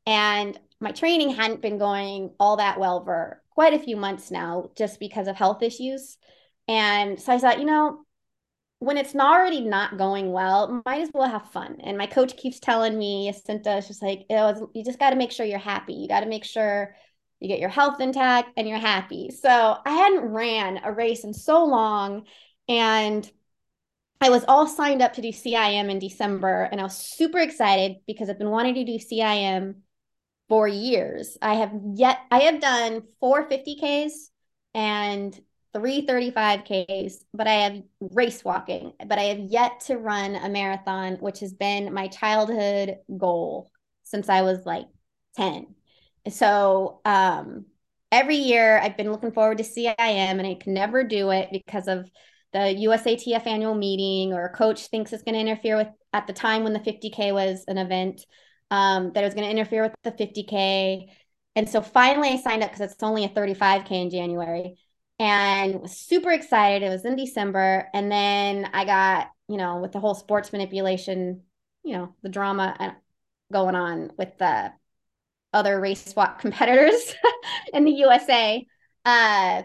And 0.06 0.58
my 0.80 0.92
training 0.92 1.30
hadn't 1.30 1.62
been 1.62 1.78
going 1.78 2.30
all 2.38 2.56
that 2.56 2.78
well 2.78 3.04
for 3.04 3.42
quite 3.50 3.74
a 3.74 3.78
few 3.78 3.96
months 3.96 4.30
now, 4.30 4.70
just 4.76 5.00
because 5.00 5.28
of 5.28 5.36
health 5.36 5.62
issues. 5.62 6.18
And 6.68 7.20
so 7.20 7.32
I 7.32 7.38
thought, 7.38 7.58
you 7.58 7.66
know, 7.66 8.04
when 8.78 8.98
it's 8.98 9.14
already 9.14 9.60
not 9.60 9.96
going 9.96 10.30
well, 10.30 10.82
might 10.84 11.00
as 11.00 11.10
well 11.14 11.28
have 11.28 11.50
fun. 11.50 11.78
And 11.80 11.96
my 11.96 12.06
coach 12.06 12.36
keeps 12.36 12.60
telling 12.60 12.98
me, 12.98 13.30
Jacinto, 13.30 13.80
just 13.80 14.02
like, 14.02 14.26
oh, 14.30 14.70
you 14.74 14.84
just 14.84 14.98
got 14.98 15.10
to 15.10 15.16
make 15.16 15.32
sure 15.32 15.46
you're 15.46 15.58
happy. 15.58 15.94
You 15.94 16.08
got 16.08 16.20
to 16.20 16.26
make 16.26 16.44
sure 16.44 16.94
you 17.40 17.48
get 17.48 17.60
your 17.60 17.70
health 17.70 18.00
intact 18.00 18.50
and 18.56 18.68
you're 18.68 18.78
happy. 18.78 19.30
So 19.30 19.76
I 19.84 19.90
hadn't 19.90 20.32
ran 20.32 20.80
a 20.84 20.92
race 20.92 21.24
in 21.24 21.32
so 21.32 21.64
long. 21.64 22.26
And 22.68 23.30
I 24.24 24.30
was 24.30 24.42
all 24.48 24.66
signed 24.66 25.02
up 25.02 25.12
to 25.14 25.20
do 25.20 25.28
CIM 25.28 25.90
in 25.90 25.98
December. 25.98 26.66
And 26.72 26.80
I 26.80 26.84
was 26.84 26.96
super 26.96 27.40
excited 27.40 27.96
because 28.06 28.30
I've 28.30 28.38
been 28.38 28.48
wanting 28.48 28.74
to 28.76 28.84
do 28.84 28.98
CIM 28.98 29.82
for 30.48 30.66
years. 30.66 31.36
I 31.42 31.56
have 31.56 31.74
yet, 31.94 32.20
I 32.30 32.38
have 32.40 32.58
done 32.58 33.02
four 33.20 33.46
50Ks 33.46 34.12
and 34.72 35.38
three 35.74 36.06
35Ks, 36.06 37.16
but 37.34 37.46
I 37.46 37.52
have 37.52 37.82
race 38.00 38.42
walking, 38.42 38.94
but 39.06 39.18
I 39.18 39.24
have 39.24 39.40
yet 39.40 39.80
to 39.88 39.98
run 39.98 40.36
a 40.36 40.48
marathon, 40.48 41.16
which 41.16 41.40
has 41.40 41.52
been 41.52 41.92
my 41.92 42.08
childhood 42.08 42.96
goal 43.18 43.70
since 44.04 44.30
I 44.30 44.40
was 44.40 44.64
like 44.64 44.86
10. 45.36 45.66
So 46.30 47.02
um, 47.04 47.66
every 48.10 48.36
year 48.36 48.78
I've 48.78 48.96
been 48.96 49.12
looking 49.12 49.32
forward 49.32 49.58
to 49.58 49.64
CIM 49.64 49.94
and 49.98 50.46
I 50.46 50.54
can 50.54 50.72
never 50.72 51.04
do 51.04 51.30
it 51.30 51.50
because 51.52 51.88
of 51.88 52.08
the 52.54 52.86
USATF 52.86 53.46
annual 53.48 53.74
meeting 53.74 54.32
or 54.32 54.46
a 54.46 54.56
coach 54.56 54.86
thinks 54.86 55.12
it's 55.12 55.24
going 55.24 55.34
to 55.34 55.40
interfere 55.40 55.76
with 55.76 55.88
at 56.12 56.28
the 56.28 56.32
time 56.32 56.62
when 56.62 56.72
the 56.72 56.78
50K 56.78 57.34
was 57.34 57.64
an 57.66 57.78
event, 57.78 58.24
um, 58.70 59.10
that 59.12 59.24
it 59.24 59.26
was 59.26 59.34
going 59.34 59.44
to 59.44 59.50
interfere 59.50 59.82
with 59.82 59.94
the 60.04 60.12
50K. 60.12 61.08
And 61.56 61.68
so 61.68 61.82
finally 61.82 62.28
I 62.28 62.36
signed 62.36 62.62
up 62.62 62.70
because 62.70 62.92
it's 62.92 63.02
only 63.02 63.24
a 63.24 63.28
35K 63.28 63.90
in 63.90 64.10
January 64.10 64.76
and 65.18 65.80
was 65.80 65.96
super 65.96 66.30
excited. 66.30 66.86
It 66.86 66.90
was 66.90 67.04
in 67.04 67.16
December. 67.16 67.88
And 67.92 68.10
then 68.10 68.70
I 68.72 68.84
got, 68.84 69.30
you 69.48 69.56
know, 69.56 69.78
with 69.78 69.90
the 69.90 70.00
whole 70.00 70.14
sports 70.14 70.52
manipulation, 70.52 71.42
you 71.82 71.94
know, 71.94 72.14
the 72.22 72.28
drama 72.28 72.76
uh, 72.78 72.90
going 73.52 73.74
on 73.74 74.12
with 74.16 74.38
the 74.38 74.72
other 75.52 75.80
race 75.80 76.14
walk 76.14 76.38
competitors 76.40 77.14
in 77.72 77.84
the 77.84 77.92
USA. 77.92 78.64
Uh, 79.04 79.62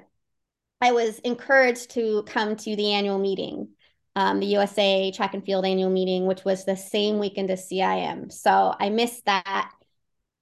I 0.82 0.92
was 0.92 1.20
encouraged 1.20 1.92
to 1.92 2.24
come 2.24 2.56
to 2.56 2.76
the 2.76 2.94
annual 2.94 3.20
meeting, 3.20 3.70
um, 4.16 4.40
the 4.40 4.48
USA 4.48 5.12
track 5.12 5.34
and 5.34 5.46
field 5.46 5.66
annual 5.66 5.90
meeting, 5.90 6.26
which 6.26 6.46
was 6.46 6.66
the 6.66 6.76
same 6.76 7.20
weekend 7.20 7.52
as 7.52 7.68
CIM. 7.68 8.32
So 8.32 8.74
I 8.80 8.90
missed 8.90 9.26
that, 9.26 9.72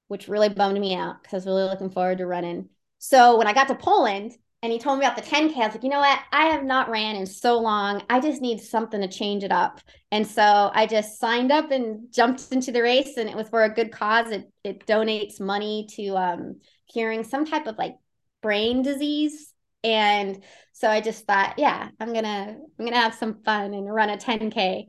which 0.08 0.28
really 0.28 0.50
bummed 0.50 0.80
me 0.80 0.96
out 0.96 1.22
because 1.22 1.34
I 1.34 1.38
was 1.38 1.46
really 1.46 1.64
looking 1.64 1.90
forward 1.90 2.20
to 2.20 2.28
running. 2.28 2.70
So 3.00 3.38
when 3.38 3.48
I 3.48 3.54
got 3.54 3.68
to 3.70 3.76
Poland, 3.76 4.38
and 4.64 4.72
he 4.72 4.80
told 4.80 5.00
me 5.00 5.06
about 5.06 5.16
the 5.16 5.22
10K. 5.22 5.62
I 5.62 5.66
was 5.68 5.76
like, 5.76 5.84
you 5.84 5.90
know 5.90 6.00
what? 6.00 6.20
I 6.32 6.46
have 6.48 6.64
not 6.64 6.90
ran 6.90 7.16
in 7.16 7.26
so 7.28 7.60
long. 7.60 8.04
I 8.10 8.20
just 8.20 8.42
need 8.42 8.60
something 8.60 9.00
to 9.02 9.08
change 9.08 9.44
it 9.44 9.52
up. 9.52 9.82
And 10.12 10.26
so 10.26 10.72
I 10.74 10.88
just 10.88 11.20
signed 11.20 11.52
up 11.52 11.70
and 11.72 12.12
jumped 12.12 12.48
into 12.52 12.72
the 12.72 12.82
race, 12.82 13.18
and 13.18 13.30
it 13.30 13.36
was 13.36 13.50
for 13.50 13.64
a 13.64 13.74
good 13.74 13.92
cause. 13.92 14.32
It 14.32 14.52
it 14.64 14.86
donates 14.86 15.40
money 15.40 15.88
to 15.92 16.18
um, 16.18 16.60
curing 16.92 17.24
some 17.24 17.46
type 17.46 17.68
of 17.68 17.78
like 17.78 17.96
brain 18.42 18.82
disease. 18.82 19.54
And 19.84 20.44
so 20.74 20.90
I 20.90 21.02
just 21.02 21.26
thought, 21.26 21.56
yeah, 21.58 21.90
I'm 22.00 22.14
gonna 22.14 22.58
I'm 22.80 22.86
gonna 22.86 23.00
have 23.00 23.16
some 23.16 23.42
fun 23.44 23.74
and 23.74 23.94
run 23.94 24.10
a 24.10 24.18
10K. 24.18 24.88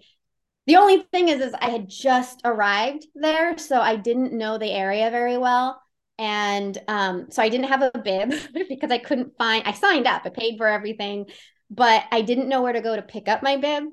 The 0.66 0.76
only 0.76 1.02
thing 1.12 1.28
is, 1.28 1.40
is 1.40 1.54
I 1.54 1.70
had 1.70 1.88
just 1.88 2.42
arrived 2.44 3.06
there, 3.14 3.56
so 3.56 3.80
I 3.80 3.96
didn't 3.96 4.34
know 4.34 4.58
the 4.58 4.70
area 4.70 5.10
very 5.10 5.38
well. 5.38 5.80
And 6.18 6.76
um, 6.88 7.28
so 7.30 7.42
I 7.42 7.48
didn't 7.48 7.68
have 7.68 7.82
a 7.82 7.98
bib 7.98 8.34
because 8.68 8.90
I 8.90 8.98
couldn't 8.98 9.38
find, 9.38 9.64
I 9.64 9.72
signed 9.72 10.06
up, 10.06 10.22
I 10.24 10.30
paid 10.30 10.58
for 10.58 10.66
everything, 10.66 11.26
but 11.70 12.04
I 12.10 12.22
didn't 12.22 12.48
know 12.48 12.60
where 12.62 12.72
to 12.72 12.80
go 12.80 12.96
to 12.96 13.02
pick 13.02 13.28
up 13.28 13.42
my 13.42 13.56
bib. 13.56 13.84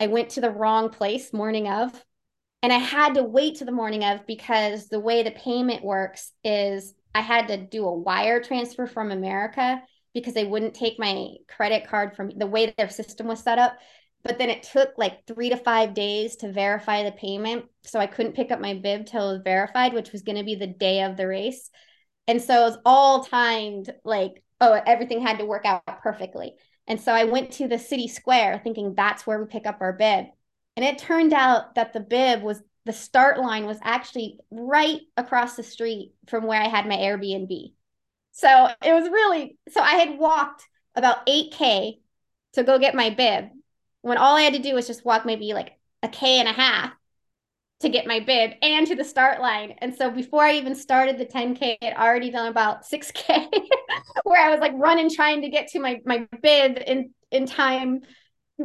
I 0.00 0.06
went 0.06 0.30
to 0.30 0.40
the 0.40 0.50
wrong 0.50 0.90
place 0.90 1.32
morning 1.32 1.68
of. 1.68 1.92
And 2.62 2.72
I 2.72 2.78
had 2.78 3.14
to 3.14 3.22
wait 3.22 3.58
to 3.58 3.64
the 3.64 3.70
morning 3.70 4.02
of 4.02 4.26
because 4.26 4.88
the 4.88 4.98
way 4.98 5.22
the 5.22 5.30
payment 5.30 5.84
works 5.84 6.32
is 6.42 6.94
I 7.14 7.20
had 7.20 7.48
to 7.48 7.56
do 7.56 7.86
a 7.86 7.94
wire 7.94 8.42
transfer 8.42 8.88
from 8.88 9.12
America 9.12 9.80
because 10.14 10.34
they 10.34 10.44
wouldn't 10.44 10.74
take 10.74 10.98
my 10.98 11.28
credit 11.48 11.86
card 11.86 12.14
from 12.16 12.30
the 12.36 12.46
way 12.46 12.74
their 12.76 12.90
system 12.90 13.26
was 13.26 13.42
set 13.42 13.58
up 13.58 13.76
but 14.24 14.38
then 14.38 14.50
it 14.50 14.62
took 14.62 14.90
like 14.98 15.26
three 15.26 15.48
to 15.50 15.56
five 15.56 15.94
days 15.94 16.36
to 16.36 16.52
verify 16.52 17.04
the 17.04 17.12
payment. 17.12 17.66
So 17.84 18.00
I 18.00 18.06
couldn't 18.06 18.34
pick 18.34 18.50
up 18.50 18.60
my 18.60 18.74
bib 18.74 19.06
till 19.06 19.30
it 19.30 19.32
was 19.34 19.42
verified, 19.42 19.94
which 19.94 20.12
was 20.12 20.22
going 20.22 20.36
to 20.36 20.44
be 20.44 20.56
the 20.56 20.66
day 20.66 21.02
of 21.02 21.16
the 21.16 21.26
race. 21.26 21.70
And 22.26 22.42
so 22.42 22.62
it 22.62 22.70
was 22.70 22.78
all 22.84 23.24
timed 23.24 23.90
like, 24.04 24.42
oh, 24.60 24.80
everything 24.86 25.22
had 25.22 25.38
to 25.38 25.46
work 25.46 25.64
out 25.64 25.82
perfectly. 26.02 26.54
And 26.86 27.00
so 27.00 27.12
I 27.12 27.24
went 27.24 27.52
to 27.52 27.68
the 27.68 27.78
city 27.78 28.08
square 28.08 28.60
thinking 28.62 28.94
that's 28.94 29.26
where 29.26 29.38
we 29.38 29.46
pick 29.46 29.66
up 29.66 29.78
our 29.80 29.92
bib. 29.92 30.26
And 30.76 30.84
it 30.84 30.98
turned 30.98 31.32
out 31.32 31.74
that 31.76 31.92
the 31.92 32.00
bib 32.00 32.42
was 32.42 32.62
the 32.84 32.92
start 32.92 33.38
line 33.38 33.66
was 33.66 33.78
actually 33.82 34.38
right 34.50 35.00
across 35.16 35.54
the 35.54 35.62
street 35.62 36.12
from 36.26 36.46
where 36.46 36.60
I 36.60 36.68
had 36.68 36.86
my 36.86 36.96
Airbnb. 36.96 37.72
So 38.38 38.68
it 38.84 38.92
was 38.92 39.10
really, 39.10 39.58
so 39.68 39.80
I 39.80 39.94
had 39.94 40.16
walked 40.16 40.62
about 40.94 41.26
8K 41.26 41.98
to 42.52 42.62
go 42.62 42.78
get 42.78 42.94
my 42.94 43.10
bib 43.10 43.46
when 44.02 44.16
all 44.16 44.36
I 44.36 44.42
had 44.42 44.52
to 44.52 44.60
do 44.60 44.74
was 44.74 44.86
just 44.86 45.04
walk 45.04 45.26
maybe 45.26 45.52
like 45.54 45.72
a 46.04 46.08
K 46.08 46.38
and 46.38 46.48
a 46.48 46.52
half 46.52 46.92
to 47.80 47.88
get 47.88 48.06
my 48.06 48.20
bib 48.20 48.52
and 48.62 48.86
to 48.86 48.94
the 48.94 49.02
start 49.02 49.40
line. 49.40 49.74
And 49.78 49.92
so 49.92 50.12
before 50.12 50.44
I 50.44 50.54
even 50.54 50.76
started 50.76 51.18
the 51.18 51.24
10K, 51.24 51.78
I 51.82 51.84
had 51.84 51.96
already 51.96 52.30
done 52.30 52.46
about 52.46 52.86
6K 52.86 53.48
where 54.22 54.40
I 54.40 54.50
was 54.50 54.60
like 54.60 54.72
running 54.76 55.10
trying 55.12 55.42
to 55.42 55.48
get 55.48 55.66
to 55.72 55.80
my 55.80 56.00
my 56.04 56.28
bib 56.40 56.80
in 56.86 57.10
in 57.32 57.44
time 57.44 58.02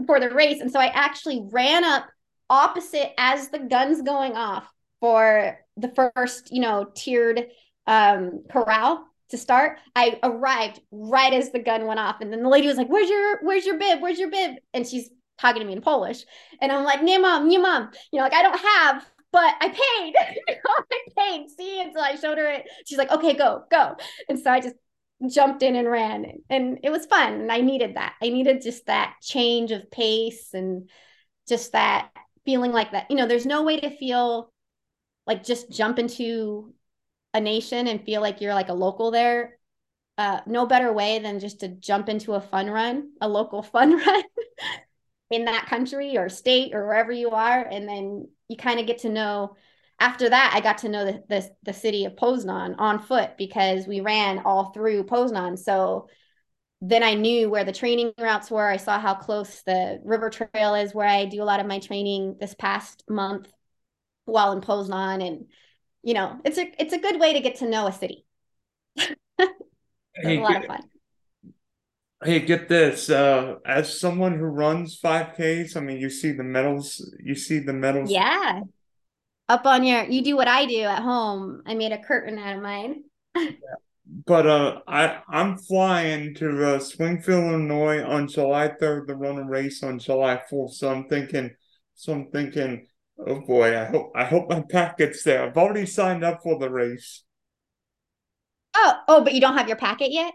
for 0.06 0.20
the 0.20 0.30
race. 0.30 0.62
And 0.62 0.72
so 0.72 0.80
I 0.80 0.92
actually 0.94 1.48
ran 1.52 1.84
up 1.84 2.06
opposite 2.48 3.12
as 3.18 3.50
the 3.50 3.58
gun's 3.58 4.04
going 4.04 4.34
off 4.36 4.72
for 5.00 5.58
the 5.78 6.12
first, 6.14 6.54
you 6.54 6.62
know, 6.62 6.92
tiered 6.94 7.48
um 7.88 8.44
corral 8.52 9.08
to 9.34 9.38
start. 9.38 9.80
I 9.96 10.20
arrived 10.22 10.80
right 10.92 11.34
as 11.34 11.52
the 11.52 11.60
gun 11.60 11.88
went 11.88 12.00
off. 12.00 12.22
And 12.22 12.32
then 12.32 12.44
the 12.44 12.50
lady 12.50 12.68
was 12.68 12.78
like, 12.78 12.88
Where's 12.88 13.10
your 13.10 13.40
where's 13.42 13.66
your 13.66 13.80
bib? 13.80 14.00
Where's 14.00 14.20
your 14.20 14.30
bib? 14.30 14.58
And 14.74 14.88
she's 14.88 15.10
talking 15.40 15.62
to 15.62 15.68
me 15.68 15.74
in 15.74 15.82
Polish. 15.82 16.24
And 16.62 16.72
I'm 16.72 16.84
like, 16.84 17.02
nie 17.02 17.18
mom, 17.18 17.48
nie 17.48 17.58
mom. 17.58 17.90
You 18.12 18.18
know, 18.18 18.24
like 18.24 18.34
I 18.34 18.44
don't 18.44 18.60
have, 18.60 19.06
but 19.32 19.56
I 19.60 19.70
paid. 19.70 20.14
I 20.70 20.98
paid. 21.18 21.50
See? 21.50 21.82
And 21.82 21.92
so 21.94 22.00
I 22.00 22.16
showed 22.16 22.38
her 22.38 22.46
it. 22.46 22.68
She's 22.86 22.98
like, 22.98 23.12
okay, 23.12 23.34
go, 23.34 23.64
go. 23.72 23.96
And 24.30 24.40
so 24.40 24.52
I 24.52 24.62
just 24.62 24.76
jumped 25.30 25.64
in 25.64 25.76
and 25.76 25.90
ran. 25.90 26.26
And 26.50 26.80
it 26.84 26.92
was 26.92 27.08
fun. 27.08 27.34
And 27.34 27.52
I 27.52 27.62
needed 27.62 27.96
that. 27.96 28.14
I 28.22 28.30
needed 28.30 28.62
just 28.62 28.86
that 28.86 29.16
change 29.22 29.72
of 29.72 29.90
pace 29.90 30.54
and 30.54 30.90
just 31.48 31.72
that 31.72 32.10
feeling 32.46 32.72
like 32.72 32.92
that. 32.92 33.10
You 33.10 33.18
know, 33.18 33.28
there's 33.28 33.46
no 33.46 33.64
way 33.64 33.80
to 33.80 33.90
feel 33.90 34.52
like 35.26 35.44
just 35.44 35.72
jump 35.72 36.00
into 36.00 36.73
a 37.34 37.42
nation 37.42 37.88
and 37.88 38.04
feel 38.04 38.22
like 38.22 38.42
you're 38.42 38.54
like 38.54 38.70
a 38.70 38.74
local 38.74 39.12
there 39.12 39.58
uh, 40.18 40.42
no 40.46 40.66
better 40.68 40.94
way 40.94 41.20
than 41.20 41.40
just 41.40 41.62
to 41.62 41.68
jump 41.68 42.08
into 42.08 42.34
a 42.34 42.42
fun 42.42 42.70
run, 42.70 43.12
a 43.22 43.28
local 43.28 43.64
fun 43.76 43.98
run 43.98 44.24
in 45.32 45.46
that 45.46 45.66
country 45.66 46.18
or 46.18 46.30
state 46.30 46.74
or 46.76 46.86
wherever 46.86 47.12
you 47.12 47.32
are. 47.32 47.62
And 47.62 47.88
then 47.88 48.28
you 48.48 48.58
kind 48.58 48.80
of 48.80 48.86
get 48.86 49.00
to 49.00 49.10
know 49.10 49.56
after 50.00 50.30
that 50.30 50.52
i 50.54 50.60
got 50.60 50.80
to 50.80 50.90
know 50.90 51.06
the, 51.06 51.24
the, 51.30 51.50
the 51.64 51.74
city 51.74 52.06
of 52.06 52.16
poznan 52.16 52.76
on 52.78 53.00
foot 53.00 53.32
because 53.38 53.88
we 53.88 54.02
ran 54.02 54.40
all 54.40 54.72
through 54.72 55.04
poznan 55.04 55.58
so 55.58 56.08
then 56.82 57.04
i 57.04 57.14
knew 57.14 57.50
where 57.50 57.64
the 57.64 57.72
training 57.72 58.12
routes 58.20 58.52
were. 58.52 58.68
I 58.68 58.78
saw 58.78 59.00
how 59.00 59.14
close 59.14 59.62
the 59.62 60.02
river 60.04 60.30
trail 60.30 60.76
is 60.76 60.94
where 60.94 61.08
i 61.08 61.26
do 61.26 61.42
a 61.42 61.46
lot 61.46 61.60
of 61.60 61.68
my 61.68 61.80
training 61.80 62.38
this 62.40 62.54
past 62.54 63.04
month 63.08 63.52
while 64.26 64.52
in 64.52 64.62
poznan 64.62 65.26
and 65.26 65.46
you 66.04 66.14
know 66.14 66.40
it's 66.46 66.58
a 66.58 66.72
it's 66.82 66.94
a 66.94 67.00
good 67.00 67.20
way 67.20 67.34
to 67.34 67.40
get 67.40 67.56
to 67.56 67.70
know 67.70 67.88
a 67.88 67.92
city 67.92 68.26
hey, 68.98 70.38
a 70.38 70.42
lot 70.42 70.58
of 70.58 70.66
fun 70.66 70.84
Hey, 72.24 72.40
get 72.40 72.70
this. 72.70 73.10
Uh, 73.10 73.56
as 73.66 74.00
someone 74.00 74.38
who 74.38 74.46
runs 74.46 75.00
5Ks, 75.00 75.76
I 75.76 75.82
mean, 75.82 75.98
you 75.98 76.10
see 76.10 76.32
the 76.32 76.44
medals, 76.44 77.14
you 77.22 77.36
see 77.36 77.60
the 77.60 77.74
medals. 77.74 78.10
Yeah. 78.10 78.62
Up 79.50 79.66
on 79.66 79.84
your, 79.84 80.06
you 80.06 80.24
do 80.24 80.38
what 80.38 80.48
I 80.48 80.66
do 80.66 80.84
at 80.84 81.02
home. 81.02 81.64
I 81.66 81.74
made 81.74 81.92
a 81.92 82.02
curtain 82.02 82.38
out 82.40 82.56
of 82.56 82.64
mine. 82.64 83.04
yeah. 83.36 83.50
But 84.26 84.46
uh, 84.46 84.82
I 84.86 85.22
I'm 85.30 85.58
flying 85.58 86.36
to 86.36 86.76
uh, 86.76 86.80
Springfield, 86.80 87.46
Illinois 87.46 88.04
on 88.04 88.28
July 88.28 88.68
3rd 88.68 89.08
to 89.08 89.16
run 89.16 89.38
a 89.38 89.44
race 89.44 89.82
on 89.82 89.98
July 89.98 90.42
4th. 90.52 90.72
So 90.72 90.92
I'm 90.92 91.08
thinking, 91.08 91.52
so 91.96 92.12
I'm 92.14 92.30
thinking, 92.30 92.86
oh 93.20 93.42
boy, 93.42 93.80
I 93.80 93.86
hope 93.86 94.12
I 94.16 94.26
hope 94.26 94.50
my 94.50 94.64
packet's 94.70 95.24
there. 95.24 95.46
I've 95.46 95.58
already 95.58 95.86
signed 95.86 96.24
up 96.24 96.42
for 96.44 96.60
the 96.60 96.70
race. 96.70 97.24
Oh, 98.76 98.94
oh, 99.08 99.24
but 99.24 99.34
you 99.34 99.42
don't 99.42 99.58
have 99.58 99.68
your 99.68 99.78
packet 99.78 100.12
yet? 100.12 100.34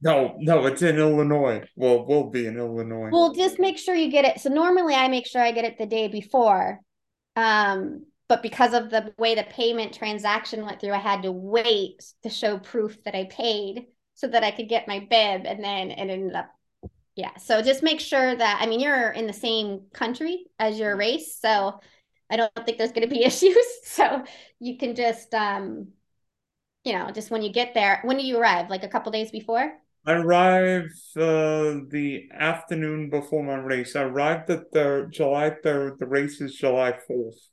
No, 0.00 0.36
no, 0.38 0.66
it's 0.66 0.82
in 0.82 0.98
Illinois. 0.98 1.64
Well, 1.76 2.06
we'll 2.06 2.30
be 2.30 2.46
in 2.46 2.56
Illinois. 2.56 3.10
Well, 3.10 3.34
just 3.34 3.58
make 3.58 3.78
sure 3.78 3.94
you 3.94 4.10
get 4.10 4.24
it. 4.24 4.40
So 4.40 4.48
normally 4.48 4.94
I 4.94 5.08
make 5.08 5.26
sure 5.26 5.42
I 5.42 5.52
get 5.52 5.64
it 5.64 5.78
the 5.78 5.86
day 5.86 6.08
before. 6.08 6.80
Um, 7.34 8.04
but 8.28 8.42
because 8.42 8.74
of 8.74 8.90
the 8.90 9.12
way 9.18 9.34
the 9.34 9.44
payment 9.44 9.94
transaction 9.94 10.64
went 10.64 10.80
through, 10.80 10.92
I 10.92 10.98
had 10.98 11.22
to 11.22 11.32
wait 11.32 12.04
to 12.22 12.30
show 12.30 12.58
proof 12.58 13.02
that 13.04 13.16
I 13.16 13.24
paid 13.24 13.86
so 14.14 14.28
that 14.28 14.44
I 14.44 14.50
could 14.50 14.68
get 14.68 14.88
my 14.88 15.00
bib 15.00 15.46
and 15.46 15.64
then 15.64 15.90
it 15.90 16.10
ended 16.10 16.34
up 16.34 16.50
yeah. 17.18 17.36
So 17.36 17.62
just 17.62 17.82
make 17.82 17.98
sure 17.98 18.36
that 18.36 18.58
I 18.60 18.66
mean 18.66 18.78
you're 18.78 19.10
in 19.10 19.26
the 19.26 19.32
same 19.32 19.86
country 19.92 20.46
as 20.60 20.78
your 20.78 20.96
race. 20.96 21.36
So 21.40 21.80
I 22.30 22.36
don't 22.36 22.52
think 22.64 22.78
there's 22.78 22.92
gonna 22.92 23.06
be 23.06 23.24
issues. 23.24 23.56
So 23.84 24.24
you 24.60 24.76
can 24.78 24.94
just 24.94 25.32
um 25.34 25.88
you 26.84 26.92
know, 26.92 27.10
just 27.10 27.30
when 27.30 27.42
you 27.42 27.52
get 27.52 27.74
there, 27.74 28.00
when 28.04 28.16
do 28.16 28.24
you 28.24 28.38
arrive? 28.38 28.70
Like 28.70 28.82
a 28.82 28.88
couple 28.88 29.12
days 29.12 29.30
before? 29.30 29.72
I 30.06 30.12
arrived 30.12 30.94
uh, 31.16 31.84
the 31.90 32.28
afternoon 32.32 33.10
before 33.10 33.42
my 33.42 33.56
race. 33.56 33.94
I 33.94 34.02
arrived 34.02 34.48
at 34.48 34.72
the 34.72 35.06
July 35.10 35.50
3rd. 35.62 35.98
The 35.98 36.06
race 36.06 36.40
is 36.40 36.54
July 36.54 36.92
4th. 36.92 37.50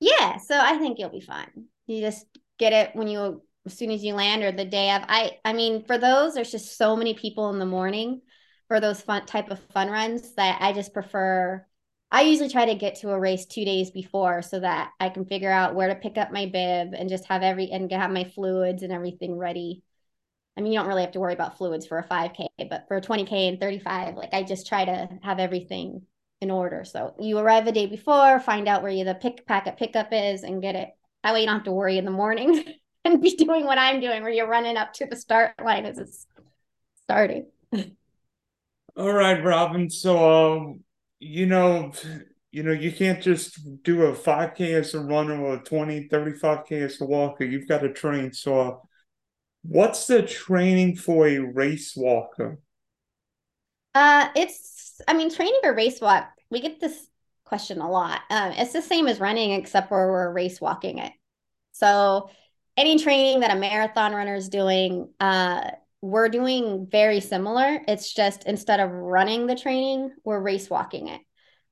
Yeah, 0.00 0.38
so 0.38 0.58
I 0.58 0.78
think 0.78 0.98
you'll 0.98 1.10
be 1.10 1.20
fine. 1.20 1.66
You 1.86 2.00
just 2.00 2.26
get 2.58 2.72
it 2.72 2.96
when 2.96 3.06
you 3.06 3.42
as 3.64 3.78
soon 3.78 3.92
as 3.92 4.02
you 4.02 4.14
land 4.14 4.42
or 4.42 4.50
the 4.50 4.64
day 4.64 4.90
of. 4.90 5.02
I 5.06 5.38
I 5.44 5.52
mean, 5.52 5.84
for 5.84 5.98
those, 5.98 6.34
there's 6.34 6.50
just 6.50 6.76
so 6.76 6.96
many 6.96 7.14
people 7.14 7.50
in 7.50 7.60
the 7.60 7.66
morning 7.66 8.22
for 8.66 8.80
those 8.80 9.00
fun 9.00 9.26
type 9.26 9.50
of 9.50 9.60
fun 9.72 9.88
runs 9.88 10.34
that 10.34 10.60
I 10.60 10.72
just 10.72 10.92
prefer. 10.92 11.64
I 12.12 12.22
usually 12.22 12.50
try 12.50 12.66
to 12.66 12.74
get 12.76 12.96
to 12.96 13.10
a 13.10 13.18
race 13.18 13.46
two 13.46 13.64
days 13.64 13.90
before 13.90 14.42
so 14.42 14.60
that 14.60 14.90
I 15.00 15.08
can 15.08 15.24
figure 15.24 15.50
out 15.50 15.74
where 15.74 15.88
to 15.88 15.94
pick 15.96 16.16
up 16.18 16.30
my 16.30 16.46
bib 16.46 16.94
and 16.94 17.08
just 17.08 17.24
have 17.26 17.42
every 17.42 17.70
and 17.72 17.90
have 17.90 18.10
my 18.10 18.24
fluids 18.24 18.84
and 18.84 18.92
everything 18.92 19.36
ready 19.36 19.82
I 20.56 20.60
mean, 20.60 20.72
you 20.72 20.78
don't 20.78 20.88
really 20.88 21.02
have 21.02 21.12
to 21.12 21.20
worry 21.20 21.32
about 21.32 21.56
fluids 21.56 21.86
for 21.86 21.98
a 21.98 22.06
5K, 22.06 22.46
but 22.68 22.84
for 22.86 22.98
a 22.98 23.00
20K 23.00 23.48
and 23.48 23.60
35, 23.60 24.16
like 24.16 24.34
I 24.34 24.42
just 24.42 24.66
try 24.66 24.84
to 24.84 25.08
have 25.22 25.38
everything 25.38 26.02
in 26.40 26.50
order. 26.50 26.84
So 26.84 27.14
you 27.18 27.38
arrive 27.38 27.64
the 27.64 27.72
day 27.72 27.86
before, 27.86 28.38
find 28.40 28.68
out 28.68 28.82
where 28.82 29.04
the 29.04 29.14
pick 29.14 29.46
packet 29.46 29.78
pickup 29.78 30.08
is, 30.12 30.42
and 30.42 30.60
get 30.60 30.74
it. 30.74 30.90
That 31.22 31.32
way 31.32 31.40
you 31.40 31.46
don't 31.46 31.56
have 31.56 31.64
to 31.64 31.72
worry 31.72 31.96
in 31.96 32.04
the 32.04 32.10
morning 32.10 32.64
and 33.04 33.22
be 33.22 33.34
doing 33.34 33.64
what 33.64 33.78
I'm 33.78 34.00
doing, 34.00 34.22
where 34.22 34.32
you're 34.32 34.48
running 34.48 34.76
up 34.76 34.92
to 34.94 35.06
the 35.06 35.16
start 35.16 35.54
line 35.64 35.86
as 35.86 35.98
it's 35.98 36.26
starting. 37.02 37.46
All 38.96 39.12
right, 39.12 39.42
Robyn. 39.42 39.88
So, 39.88 40.58
um, 40.58 40.80
you 41.22 41.46
know, 41.46 41.92
you 42.50 42.64
know, 42.64 42.72
you 42.72 42.90
can't 42.90 43.22
just 43.22 43.82
do 43.84 44.02
a 44.06 44.12
5K 44.12 44.74
as 44.74 44.94
a 44.94 45.00
runner 45.00 45.40
or 45.40 45.54
a 45.54 45.62
20, 45.62 46.08
35K 46.08 46.82
as 46.82 47.00
a 47.00 47.04
walker. 47.04 47.44
You've 47.44 47.68
got 47.68 47.78
to 47.78 47.92
train. 47.92 48.32
So, 48.32 48.60
uh, 48.60 48.76
what's 49.62 50.06
the 50.06 50.22
training 50.22 50.96
for 50.96 51.28
a 51.28 51.38
race 51.38 51.94
walker? 51.96 52.58
Uh, 53.94 54.28
it's, 54.34 55.00
I 55.06 55.14
mean, 55.14 55.32
training 55.32 55.60
for 55.62 55.72
race 55.72 56.00
walk, 56.00 56.28
we 56.50 56.60
get 56.60 56.80
this 56.80 57.06
question 57.44 57.78
a 57.78 57.90
lot. 57.90 58.22
Um, 58.28 58.52
it's 58.52 58.72
the 58.72 58.82
same 58.82 59.06
as 59.06 59.20
running, 59.20 59.52
except 59.52 59.92
where 59.92 60.10
we're 60.10 60.32
race 60.32 60.60
walking 60.60 60.98
it. 60.98 61.12
So, 61.70 62.30
any 62.76 62.98
training 62.98 63.40
that 63.40 63.56
a 63.56 63.60
marathon 63.60 64.12
runner 64.12 64.34
is 64.34 64.48
doing, 64.48 65.08
uh, 65.20 65.70
we're 66.02 66.28
doing 66.28 66.88
very 66.90 67.20
similar. 67.20 67.80
It's 67.88 68.12
just 68.12 68.44
instead 68.44 68.80
of 68.80 68.90
running 68.90 69.46
the 69.46 69.54
training, 69.54 70.10
we're 70.24 70.40
race 70.40 70.68
walking 70.68 71.08
it. 71.08 71.20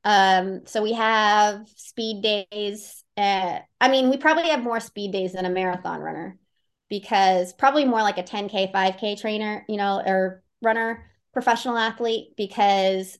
Um, 0.04 0.62
so 0.66 0.82
we 0.82 0.94
have 0.94 1.68
speed 1.76 2.22
days. 2.22 3.04
Uh, 3.16 3.58
I 3.80 3.88
mean, 3.88 4.08
we 4.08 4.16
probably 4.16 4.48
have 4.48 4.62
more 4.62 4.80
speed 4.80 5.12
days 5.12 5.32
than 5.32 5.44
a 5.44 5.50
marathon 5.50 6.00
runner 6.00 6.38
because 6.88 7.52
probably 7.52 7.84
more 7.84 8.02
like 8.02 8.18
a 8.18 8.22
10K, 8.22 8.72
5K 8.72 9.20
trainer, 9.20 9.64
you 9.68 9.76
know, 9.76 10.00
or 10.04 10.42
runner, 10.62 11.10
professional 11.32 11.76
athlete, 11.76 12.34
because 12.36 13.18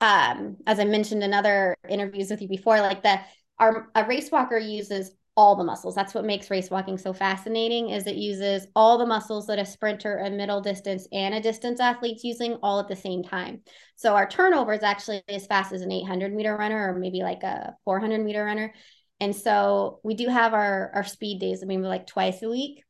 um, 0.00 0.56
as 0.66 0.80
I 0.80 0.84
mentioned 0.84 1.22
in 1.22 1.32
other 1.32 1.76
interviews 1.88 2.30
with 2.30 2.42
you 2.42 2.48
before, 2.48 2.80
like 2.80 3.02
the 3.02 3.20
our 3.58 3.90
a 3.94 4.06
race 4.06 4.30
walker 4.30 4.58
uses 4.58 5.12
all 5.36 5.56
the 5.56 5.64
muscles. 5.64 5.94
That's 5.94 6.14
what 6.14 6.24
makes 6.24 6.50
race 6.50 6.70
walking 6.70 6.98
so 6.98 7.12
fascinating 7.12 7.90
is 7.90 8.06
it 8.06 8.16
uses 8.16 8.66
all 8.74 8.98
the 8.98 9.06
muscles 9.06 9.46
that 9.46 9.58
a 9.58 9.64
sprinter, 9.64 10.18
a 10.18 10.30
middle 10.30 10.60
distance, 10.60 11.06
and 11.12 11.34
a 11.34 11.40
distance 11.40 11.80
athlete's 11.80 12.24
using 12.24 12.54
all 12.62 12.80
at 12.80 12.88
the 12.88 12.96
same 12.96 13.22
time. 13.22 13.62
So 13.96 14.14
our 14.14 14.28
turnover 14.28 14.72
is 14.72 14.82
actually 14.82 15.22
as 15.28 15.46
fast 15.46 15.72
as 15.72 15.82
an 15.82 15.92
800 15.92 16.34
meter 16.34 16.56
runner 16.56 16.90
or 16.90 16.98
maybe 16.98 17.22
like 17.22 17.42
a 17.42 17.74
400 17.84 18.22
meter 18.22 18.44
runner. 18.44 18.74
And 19.20 19.34
so 19.34 20.00
we 20.02 20.14
do 20.14 20.28
have 20.28 20.54
our 20.54 20.90
our 20.94 21.04
speed 21.04 21.40
days. 21.40 21.62
I 21.62 21.66
mean, 21.66 21.82
like 21.82 22.06
twice 22.06 22.42
a 22.42 22.48
week. 22.48 22.84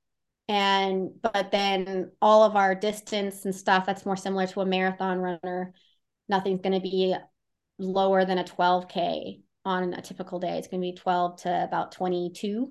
And 0.48 1.10
but 1.22 1.50
then 1.52 2.10
all 2.20 2.42
of 2.44 2.56
our 2.56 2.74
distance 2.74 3.44
and 3.44 3.54
stuff 3.54 3.86
that's 3.86 4.06
more 4.06 4.16
similar 4.16 4.46
to 4.48 4.60
a 4.62 4.66
marathon 4.66 5.18
runner. 5.18 5.74
Nothing's 6.28 6.60
going 6.60 6.74
to 6.74 6.80
be 6.80 7.14
lower 7.78 8.24
than 8.24 8.38
a 8.38 8.44
12k 8.44 9.40
on 9.64 9.94
a 9.94 10.02
typical 10.02 10.38
day. 10.38 10.58
It's 10.58 10.68
going 10.68 10.80
to 10.80 10.92
be 10.92 10.96
12 10.96 11.42
to 11.42 11.64
about 11.64 11.92
22 11.92 12.70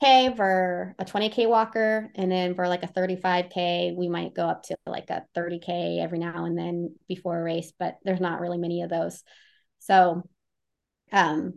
K 0.00 0.34
for 0.36 0.94
a 0.98 1.04
20K 1.04 1.48
walker. 1.48 2.10
And 2.16 2.30
then 2.30 2.54
for 2.54 2.66
like 2.66 2.82
a 2.82 2.88
35K, 2.88 3.94
we 3.96 4.08
might 4.08 4.34
go 4.34 4.48
up 4.48 4.64
to 4.64 4.76
like 4.86 5.10
a 5.10 5.24
30K 5.36 6.00
every 6.00 6.18
now 6.18 6.44
and 6.44 6.58
then 6.58 6.94
before 7.08 7.38
a 7.38 7.42
race, 7.42 7.72
but 7.78 7.98
there's 8.04 8.20
not 8.20 8.40
really 8.40 8.58
many 8.58 8.82
of 8.82 8.90
those. 8.90 9.22
So, 9.78 10.22
um, 11.12 11.54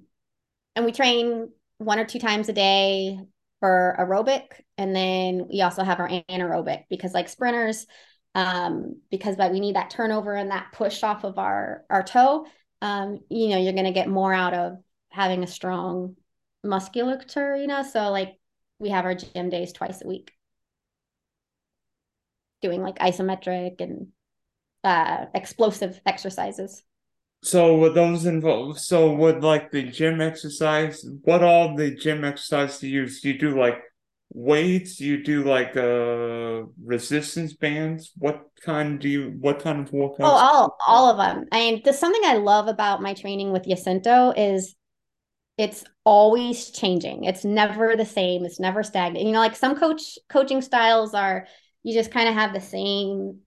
and 0.75 0.85
we 0.85 0.91
train 0.91 1.49
one 1.79 1.99
or 1.99 2.05
two 2.05 2.19
times 2.19 2.49
a 2.49 2.53
day 2.53 3.17
for 3.59 3.95
aerobic. 3.99 4.43
And 4.77 4.95
then 4.95 5.47
we 5.51 5.61
also 5.61 5.83
have 5.83 5.99
our 5.99 6.09
anaerobic 6.09 6.83
because 6.89 7.13
like 7.13 7.29
sprinters, 7.29 7.87
um, 8.35 9.01
because 9.09 9.37
but 9.37 9.51
we 9.51 9.59
need 9.59 9.75
that 9.75 9.89
turnover 9.89 10.33
and 10.33 10.51
that 10.51 10.73
push 10.73 11.01
off 11.03 11.23
of 11.23 11.39
our 11.39 11.83
our 11.89 12.03
toe 12.03 12.45
um, 12.85 13.19
you 13.29 13.49
know, 13.49 13.57
you're 13.57 13.73
going 13.73 13.85
to 13.85 13.91
get 13.91 14.07
more 14.07 14.31
out 14.31 14.53
of 14.53 14.77
having 15.09 15.43
a 15.43 15.47
strong 15.47 16.15
musculature, 16.63 17.55
you 17.55 17.65
know? 17.65 17.81
So, 17.81 18.11
like, 18.11 18.35
we 18.77 18.89
have 18.89 19.05
our 19.05 19.15
gym 19.15 19.49
days 19.49 19.73
twice 19.73 20.03
a 20.03 20.07
week, 20.07 20.31
doing 22.61 22.83
like 22.83 22.99
isometric 22.99 23.81
and 23.81 24.09
uh, 24.83 25.25
explosive 25.33 25.99
exercises. 26.05 26.83
So, 27.43 27.77
with 27.77 27.95
those 27.95 28.25
involved, 28.25 28.79
so 28.79 29.13
with 29.13 29.43
like 29.43 29.71
the 29.71 29.83
gym 29.83 30.21
exercise, 30.21 31.03
what 31.23 31.43
all 31.43 31.75
the 31.75 31.95
gym 31.95 32.23
exercise 32.23 32.79
do 32.79 32.87
you 32.87 33.01
use? 33.01 33.21
Do 33.21 33.29
you 33.29 33.39
do 33.39 33.59
like 33.59 33.81
weights? 34.35 34.97
Do 34.97 35.05
you 35.05 35.23
do 35.23 35.43
like 35.43 35.75
uh 35.77 36.63
resistance 36.83 37.53
bands? 37.53 38.11
What 38.17 38.43
kind 38.61 38.99
do 38.99 39.07
you 39.09 39.35
what 39.39 39.59
kind 39.59 39.79
of 39.79 39.91
workouts? 39.91 40.17
Oh, 40.19 40.25
all 40.25 40.77
all 40.85 41.09
of 41.09 41.17
them. 41.17 41.45
I 41.51 41.59
mean, 41.59 41.81
there's 41.83 41.97
something 41.97 42.21
I 42.25 42.35
love 42.35 42.67
about 42.67 43.01
my 43.01 43.13
training 43.13 43.51
with 43.51 43.65
Jacinto 43.65 44.33
is 44.35 44.75
it's 45.57 45.85
always 46.03 46.69
changing. 46.71 47.23
It's 47.23 47.45
never 47.45 47.95
the 47.95 48.05
same. 48.05 48.43
It's 48.45 48.59
never 48.59 48.83
stagnant. 48.83 49.25
You 49.25 49.31
know, 49.31 49.39
like 49.39 49.55
some 49.55 49.77
coach 49.77 50.19
coaching 50.29 50.61
styles 50.61 51.13
are 51.13 51.47
you 51.83 51.93
just 51.93 52.11
kind 52.11 52.27
of 52.27 52.35
have 52.35 52.53
the 52.53 52.61
same 52.61 53.39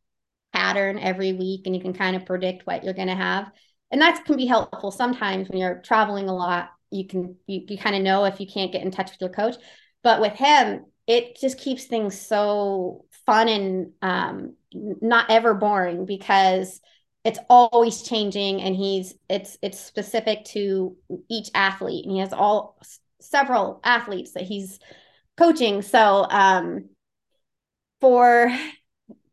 pattern 0.55 0.99
every 0.99 1.35
week 1.35 1.67
and 1.67 1.77
you 1.77 1.83
can 1.83 1.93
kind 1.93 2.17
of 2.17 2.25
predict 2.25 2.67
what 2.67 2.83
you're 2.83 2.95
going 2.95 3.09
to 3.09 3.15
have. 3.15 3.51
And 3.91 4.01
that 4.01 4.25
can 4.25 4.37
be 4.37 4.47
helpful 4.47 4.91
sometimes 4.91 5.49
when 5.49 5.59
you're 5.59 5.83
traveling 5.83 6.29
a 6.29 6.35
lot. 6.35 6.71
You 6.91 7.07
can 7.07 7.37
you, 7.47 7.65
you 7.69 7.77
kind 7.77 7.97
of 7.97 8.03
know 8.03 8.25
if 8.25 8.41
you 8.41 8.47
can't 8.47 8.73
get 8.73 8.83
in 8.83 8.91
touch 8.91 9.11
with 9.11 9.21
your 9.21 9.31
coach. 9.31 9.57
But 10.03 10.21
with 10.21 10.35
him, 10.35 10.87
it 11.07 11.39
just 11.41 11.59
keeps 11.59 11.85
things 11.85 12.19
so 12.21 13.05
fun 13.27 13.49
and 13.49 13.93
um, 14.03 14.55
not 14.73 15.31
ever 15.31 15.55
boring 15.55 16.07
because 16.07 16.81
it's 17.25 17.39
always 17.51 18.03
changing 18.03 18.63
and 18.63 18.77
he's 18.77 19.15
it's 19.29 19.59
it's 19.61 19.81
specific 19.81 20.45
to 20.45 20.97
each 21.29 21.51
athlete 21.55 22.05
and 22.05 22.13
he 22.13 22.21
has 22.21 22.33
all 22.33 22.79
several 23.21 23.81
athletes 23.85 24.33
that 24.33 24.45
he's 24.45 24.79
coaching. 25.37 25.83
So 25.83 26.27
um 26.31 26.89
for 28.01 28.51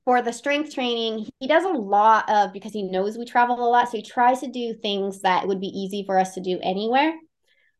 for 0.05 0.21
the 0.21 0.33
strength 0.33 0.73
training 0.73 1.27
he 1.39 1.47
does 1.47 1.63
a 1.63 1.69
lot 1.69 2.29
of 2.29 2.53
because 2.53 2.73
he 2.73 2.83
knows 2.83 3.17
we 3.17 3.25
travel 3.25 3.55
a 3.59 3.69
lot 3.69 3.89
so 3.89 3.97
he 3.97 4.03
tries 4.03 4.39
to 4.39 4.47
do 4.47 4.73
things 4.73 5.21
that 5.21 5.47
would 5.47 5.59
be 5.59 5.67
easy 5.67 6.03
for 6.05 6.19
us 6.19 6.33
to 6.35 6.41
do 6.41 6.59
anywhere. 6.61 7.13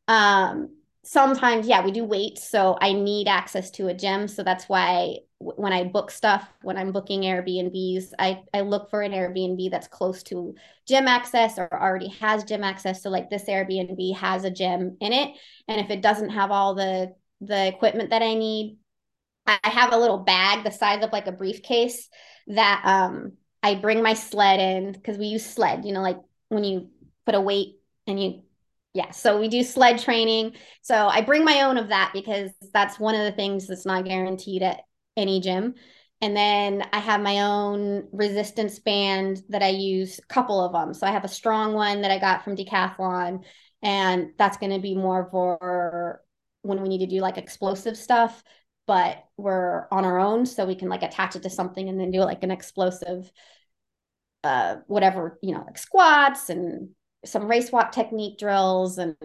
Um 0.08 0.76
sometimes 1.06 1.68
yeah 1.68 1.86
we 1.86 1.92
do 1.92 2.04
weights 2.04 2.50
so 2.50 2.76
i 2.82 2.92
need 2.92 3.28
access 3.28 3.70
to 3.70 3.88
a 3.88 3.94
gym 3.94 4.28
so 4.28 4.42
that's 4.42 4.68
why 4.68 5.16
when 5.38 5.72
i 5.72 5.84
book 5.84 6.10
stuff 6.10 6.50
when 6.64 6.78
i'm 6.78 6.92
booking 6.92 7.22
airbnbs 7.22 8.06
i 8.18 8.42
i 8.56 8.62
look 8.62 8.90
for 8.90 9.04
an 9.04 9.12
airbnb 9.12 9.70
that's 9.70 9.88
close 9.88 10.24
to 10.24 10.56
gym 10.88 11.08
access 11.08 11.60
or 11.60 11.70
already 11.72 12.08
has 12.08 12.44
gym 12.44 12.64
access 12.64 13.04
so 13.04 13.12
like 13.12 13.30
this 13.30 13.46
airbnb 13.46 14.16
has 14.16 14.46
a 14.46 14.50
gym 14.50 14.98
in 15.00 15.14
it 15.14 15.36
and 15.68 15.80
if 15.80 15.92
it 15.92 16.02
doesn't 16.02 16.30
have 16.30 16.50
all 16.50 16.74
the 16.74 17.14
the 17.40 17.68
equipment 17.68 18.10
that 18.10 18.24
i 18.24 18.34
need 18.34 18.78
i 19.46 19.60
have 19.64 19.94
a 19.94 19.98
little 19.98 20.18
bag 20.18 20.64
the 20.64 20.72
size 20.72 21.04
of 21.04 21.12
like 21.12 21.28
a 21.28 21.32
briefcase 21.32 22.10
that 22.48 22.82
um 22.84 23.34
i 23.62 23.76
bring 23.76 24.02
my 24.02 24.16
sled 24.16 24.60
in 24.60 24.92
because 24.92 25.20
we 25.20 25.28
use 25.28 25.46
sled 25.46 25.86
you 25.86 25.94
know 25.94 26.02
like 26.02 26.18
when 26.50 26.64
you 26.64 26.90
put 27.28 27.36
a 27.36 27.42
weight 27.42 27.76
and 28.08 28.20
you 28.22 28.42
yeah, 28.96 29.12
so 29.12 29.38
we 29.42 29.50
do 29.50 29.62
sled 29.62 30.00
training. 30.00 30.54
So 30.82 30.96
I 30.96 31.20
bring 31.20 31.44
my 31.44 31.64
own 31.64 31.78
of 31.78 31.90
that 31.90 32.12
because 32.14 32.52
that's 32.74 32.98
one 32.98 33.14
of 33.14 33.26
the 33.26 33.34
things 33.34 33.68
that's 33.68 33.86
not 33.86 34.06
guaranteed 34.06 34.64
at 34.64 34.84
any 35.18 35.42
gym. 35.42 35.76
And 36.22 36.36
then 36.36 36.82
I 36.94 37.00
have 37.00 37.20
my 37.20 37.42
own 37.42 38.08
resistance 38.14 38.80
band 38.80 39.44
that 39.50 39.62
I 39.62 39.68
use, 39.68 40.18
a 40.20 40.34
couple 40.34 40.64
of 40.64 40.72
them. 40.72 40.94
So 40.94 41.06
I 41.06 41.12
have 41.12 41.26
a 41.26 41.28
strong 41.28 41.74
one 41.74 42.04
that 42.04 42.12
I 42.12 42.20
got 42.20 42.46
from 42.46 42.56
Decathlon, 42.56 43.44
and 43.84 44.30
that's 44.38 44.56
going 44.56 44.72
to 44.72 44.80
be 44.80 44.96
more 44.96 45.28
for 45.30 46.22
when 46.62 46.82
we 46.82 46.88
need 46.88 47.00
to 47.00 47.14
do 47.14 47.20
like 47.20 47.38
explosive 47.38 47.98
stuff, 47.98 48.42
but 48.88 49.26
we're 49.36 49.88
on 49.92 50.06
our 50.06 50.20
own. 50.20 50.46
So 50.46 50.66
we 50.66 50.76
can 50.76 50.88
like 50.88 51.04
attach 51.04 51.36
it 51.36 51.44
to 51.44 51.50
something 51.50 51.90
and 51.90 52.00
then 52.00 52.12
do 52.12 52.20
like 52.20 52.44
an 52.44 52.52
explosive, 52.52 53.30
uh, 54.46 54.78
whatever, 54.88 55.38
you 55.44 55.54
know, 55.54 55.66
like 55.66 55.78
squats 55.78 56.50
and 56.50 56.92
some 57.26 57.48
race 57.48 57.72
walk 57.72 57.92
technique 57.92 58.38
drills 58.40 58.98
and 58.98 59.16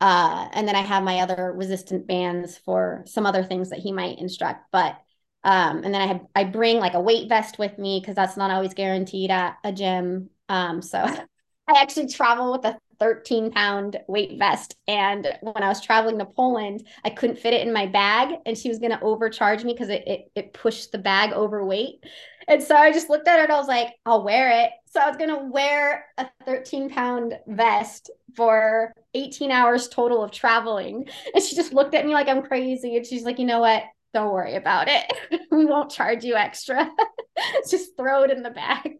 uh, 0.00 0.48
and 0.52 0.68
then 0.68 0.76
I 0.76 0.82
have 0.82 1.02
my 1.02 1.20
other 1.20 1.52
resistant 1.56 2.06
bands 2.06 2.58
for 2.58 3.04
some 3.06 3.26
other 3.26 3.42
things 3.42 3.70
that 3.70 3.78
he 3.78 3.92
might 3.92 4.18
instruct. 4.18 4.66
But 4.72 4.96
um, 5.44 5.82
and 5.84 5.94
then 5.94 6.00
I 6.02 6.06
have 6.06 6.20
I 6.34 6.44
bring 6.44 6.78
like 6.78 6.94
a 6.94 7.00
weight 7.00 7.28
vest 7.28 7.58
with 7.58 7.78
me 7.78 8.00
because 8.00 8.16
that's 8.16 8.36
not 8.36 8.50
always 8.50 8.74
guaranteed 8.74 9.30
at 9.30 9.56
a 9.64 9.72
gym. 9.72 10.30
Um, 10.48 10.82
so 10.82 10.98
I 11.68 11.80
actually 11.80 12.08
travel 12.08 12.52
with 12.52 12.64
a 12.64 12.78
13 12.98 13.50
pound 13.50 13.98
weight 14.08 14.38
vest. 14.38 14.76
And 14.88 15.26
when 15.40 15.62
I 15.62 15.68
was 15.68 15.80
traveling 15.80 16.18
to 16.18 16.26
Poland, 16.26 16.86
I 17.04 17.10
couldn't 17.10 17.38
fit 17.38 17.54
it 17.54 17.66
in 17.66 17.72
my 17.72 17.86
bag, 17.86 18.36
and 18.46 18.56
she 18.56 18.68
was 18.68 18.78
going 18.78 18.92
to 18.92 19.00
overcharge 19.00 19.64
me 19.64 19.72
because 19.72 19.88
it, 19.88 20.06
it 20.06 20.30
it 20.34 20.52
pushed 20.52 20.92
the 20.92 20.98
bag 20.98 21.32
overweight. 21.32 22.04
And 22.48 22.62
so 22.62 22.76
I 22.76 22.92
just 22.92 23.08
looked 23.08 23.28
at 23.28 23.40
it. 23.40 23.50
I 23.50 23.56
was 23.56 23.68
like, 23.68 23.94
I'll 24.04 24.24
wear 24.24 24.64
it. 24.64 24.70
So 24.94 25.00
I 25.00 25.08
was 25.08 25.16
going 25.16 25.30
to 25.30 25.50
wear 25.50 26.06
a 26.18 26.28
13 26.46 26.88
pound 26.88 27.34
vest 27.48 28.10
for 28.36 28.92
18 29.14 29.50
hours 29.50 29.88
total 29.88 30.22
of 30.22 30.30
traveling. 30.30 31.08
And 31.34 31.42
she 31.42 31.56
just 31.56 31.72
looked 31.72 31.96
at 31.96 32.06
me 32.06 32.12
like 32.12 32.28
I'm 32.28 32.42
crazy. 32.42 32.96
And 32.96 33.04
she's 33.04 33.24
like, 33.24 33.40
you 33.40 33.44
know 33.44 33.58
what? 33.58 33.82
don't 34.14 34.32
worry 34.32 34.54
about 34.54 34.86
it. 34.88 35.12
we 35.50 35.66
won't 35.66 35.90
charge 35.90 36.22
you 36.22 36.36
extra. 36.36 36.88
Just 37.68 37.96
throw 37.96 38.22
it 38.22 38.30
in 38.30 38.44
the 38.44 38.50
bag. 38.50 38.92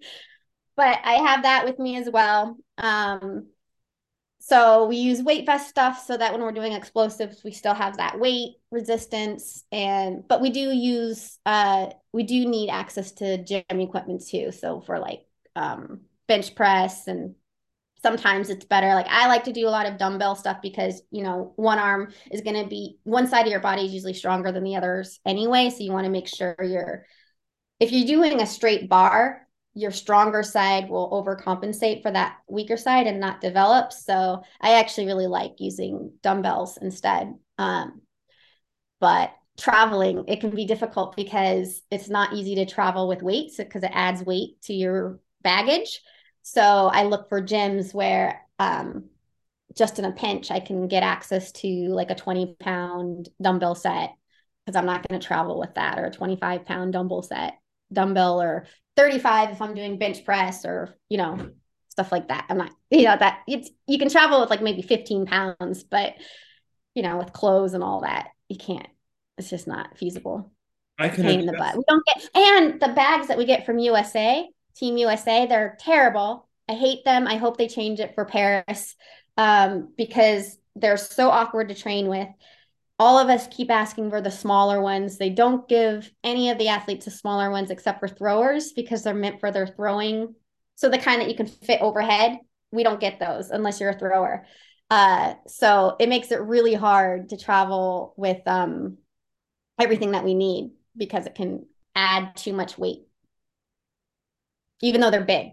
But 0.76 0.98
I 1.04 1.12
have 1.12 1.44
that 1.44 1.64
with 1.64 1.78
me 1.78 1.96
as 1.96 2.10
well. 2.10 2.56
Um, 2.76 3.46
so 4.40 4.86
we 4.86 4.96
use 4.96 5.22
weight 5.22 5.46
vest 5.46 5.68
stuff 5.68 6.04
so 6.04 6.16
that 6.16 6.32
when 6.32 6.42
we're 6.42 6.50
doing 6.50 6.72
explosives, 6.72 7.44
we 7.44 7.52
still 7.52 7.74
have 7.74 7.96
that 7.98 8.18
weight 8.18 8.56
resistance. 8.72 9.64
And 9.70 10.26
but 10.28 10.42
we 10.42 10.50
do 10.50 10.72
use 10.72 11.38
uh 11.46 11.90
we 12.12 12.24
do 12.24 12.44
need 12.44 12.68
access 12.68 13.12
to 13.12 13.42
gym 13.42 13.62
equipment 13.70 14.26
too. 14.26 14.50
So 14.50 14.80
for 14.80 14.98
like 14.98 15.20
um 15.56 16.00
bench 16.26 16.54
press 16.54 17.06
and 17.06 17.34
sometimes 18.04 18.50
it's 18.50 18.66
better. 18.66 18.94
Like 18.94 19.06
I 19.08 19.28
like 19.28 19.44
to 19.44 19.52
do 19.52 19.66
a 19.66 19.70
lot 19.70 19.86
of 19.86 19.96
dumbbell 19.96 20.36
stuff 20.36 20.58
because, 20.62 21.00
you 21.10 21.22
know, 21.22 21.54
one 21.56 21.78
arm 21.78 22.12
is 22.30 22.42
going 22.42 22.62
to 22.62 22.68
be 22.68 22.98
one 23.02 23.26
side 23.26 23.46
of 23.46 23.50
your 23.50 23.60
body 23.60 23.86
is 23.86 23.94
usually 23.94 24.12
stronger 24.12 24.52
than 24.52 24.62
the 24.62 24.76
others 24.76 25.20
anyway. 25.24 25.70
So 25.70 25.82
you 25.82 25.90
want 25.90 26.04
to 26.04 26.10
make 26.10 26.28
sure 26.28 26.54
you're, 26.62 27.06
if 27.80 27.92
you're 27.92 28.06
doing 28.06 28.42
a 28.42 28.46
straight 28.46 28.90
bar, 28.90 29.48
your 29.72 29.90
stronger 29.90 30.42
side 30.42 30.90
will 30.90 31.10
overcompensate 31.10 32.02
for 32.02 32.10
that 32.10 32.36
weaker 32.46 32.76
side 32.76 33.06
and 33.06 33.20
not 33.20 33.40
develop. 33.40 33.90
So 33.90 34.42
I 34.60 34.74
actually 34.74 35.06
really 35.06 35.26
like 35.26 35.52
using 35.58 36.12
dumbbells 36.22 36.76
instead. 36.80 37.32
Um, 37.56 38.02
but 39.00 39.32
traveling, 39.58 40.24
it 40.28 40.40
can 40.40 40.50
be 40.50 40.66
difficult 40.66 41.16
because 41.16 41.80
it's 41.90 42.10
not 42.10 42.34
easy 42.34 42.56
to 42.56 42.66
travel 42.66 43.08
with 43.08 43.22
weights 43.22 43.56
because 43.56 43.82
it 43.82 43.90
adds 43.94 44.22
weight 44.22 44.60
to 44.64 44.74
your 44.74 45.20
baggage. 45.44 46.00
So 46.42 46.60
I 46.60 47.04
look 47.04 47.28
for 47.28 47.40
gyms 47.40 47.94
where 47.94 48.42
um, 48.58 49.04
just 49.76 49.98
in 49.98 50.04
a 50.04 50.12
pinch, 50.12 50.50
I 50.50 50.60
can 50.60 50.88
get 50.88 51.02
access 51.02 51.52
to 51.52 51.68
like 51.68 52.10
a 52.10 52.14
20 52.14 52.56
pound 52.58 53.28
dumbbell 53.40 53.74
set 53.74 54.14
because 54.64 54.76
I'm 54.76 54.86
not 54.86 55.06
going 55.06 55.20
to 55.20 55.26
travel 55.26 55.58
with 55.58 55.74
that 55.74 55.98
or 55.98 56.06
a 56.06 56.10
25 56.10 56.64
pound 56.64 56.92
dumbbell 56.92 57.22
set, 57.22 57.54
dumbbell 57.92 58.42
or 58.42 58.66
35 58.96 59.50
if 59.50 59.62
I'm 59.62 59.74
doing 59.74 59.98
bench 59.98 60.24
press 60.24 60.64
or, 60.64 60.96
you 61.08 61.18
know, 61.18 61.50
stuff 61.88 62.12
like 62.12 62.28
that. 62.28 62.46
I'm 62.48 62.58
not, 62.58 62.72
you 62.90 63.04
know, 63.04 63.16
that 63.16 63.40
it's, 63.46 63.70
you 63.86 63.98
can 63.98 64.08
travel 64.08 64.40
with 64.40 64.50
like 64.50 64.62
maybe 64.62 64.82
15 64.82 65.26
pounds, 65.26 65.84
but, 65.84 66.14
you 66.94 67.02
know, 67.02 67.18
with 67.18 67.32
clothes 67.32 67.74
and 67.74 67.82
all 67.82 68.02
that, 68.02 68.28
you 68.48 68.56
can't, 68.56 68.86
it's 69.38 69.50
just 69.50 69.66
not 69.66 69.98
feasible. 69.98 70.52
I 70.98 71.08
can 71.08 71.24
pain 71.24 71.40
in 71.40 71.46
the 71.46 71.52
butt. 71.52 71.76
We 71.76 71.82
don't 71.88 72.04
get, 72.06 72.28
and 72.36 72.80
the 72.80 72.88
bags 72.94 73.28
that 73.28 73.38
we 73.38 73.46
get 73.46 73.66
from 73.66 73.78
USA, 73.78 74.48
Team 74.76 74.96
USA. 74.96 75.46
They're 75.46 75.76
terrible. 75.80 76.48
I 76.68 76.74
hate 76.74 77.04
them. 77.04 77.26
I 77.26 77.36
hope 77.36 77.56
they 77.56 77.68
change 77.68 78.00
it 78.00 78.14
for 78.14 78.24
Paris 78.24 78.94
um, 79.36 79.92
because 79.96 80.58
they're 80.76 80.96
so 80.96 81.30
awkward 81.30 81.68
to 81.68 81.74
train 81.74 82.08
with. 82.08 82.28
All 82.98 83.18
of 83.18 83.28
us 83.28 83.48
keep 83.48 83.70
asking 83.70 84.10
for 84.10 84.20
the 84.20 84.30
smaller 84.30 84.80
ones. 84.80 85.18
They 85.18 85.30
don't 85.30 85.68
give 85.68 86.10
any 86.22 86.50
of 86.50 86.58
the 86.58 86.68
athletes 86.68 87.04
the 87.04 87.10
smaller 87.10 87.50
ones 87.50 87.70
except 87.70 88.00
for 88.00 88.08
throwers 88.08 88.72
because 88.72 89.02
they're 89.02 89.14
meant 89.14 89.40
for 89.40 89.50
their 89.50 89.66
throwing. 89.66 90.34
So 90.76 90.88
the 90.88 90.98
kind 90.98 91.20
that 91.20 91.28
you 91.28 91.36
can 91.36 91.46
fit 91.46 91.80
overhead, 91.80 92.38
we 92.70 92.82
don't 92.82 93.00
get 93.00 93.18
those 93.18 93.50
unless 93.50 93.80
you're 93.80 93.90
a 93.90 93.98
thrower. 93.98 94.46
Uh, 94.90 95.34
so 95.46 95.96
it 95.98 96.08
makes 96.08 96.30
it 96.30 96.40
really 96.40 96.74
hard 96.74 97.30
to 97.30 97.36
travel 97.36 98.14
with 98.16 98.46
um, 98.46 98.98
everything 99.80 100.12
that 100.12 100.24
we 100.24 100.34
need 100.34 100.72
because 100.96 101.26
it 101.26 101.34
can 101.34 101.66
add 101.96 102.36
too 102.36 102.52
much 102.52 102.78
weight 102.78 103.02
even 104.84 105.00
though 105.00 105.10
they're 105.10 105.24
big. 105.24 105.48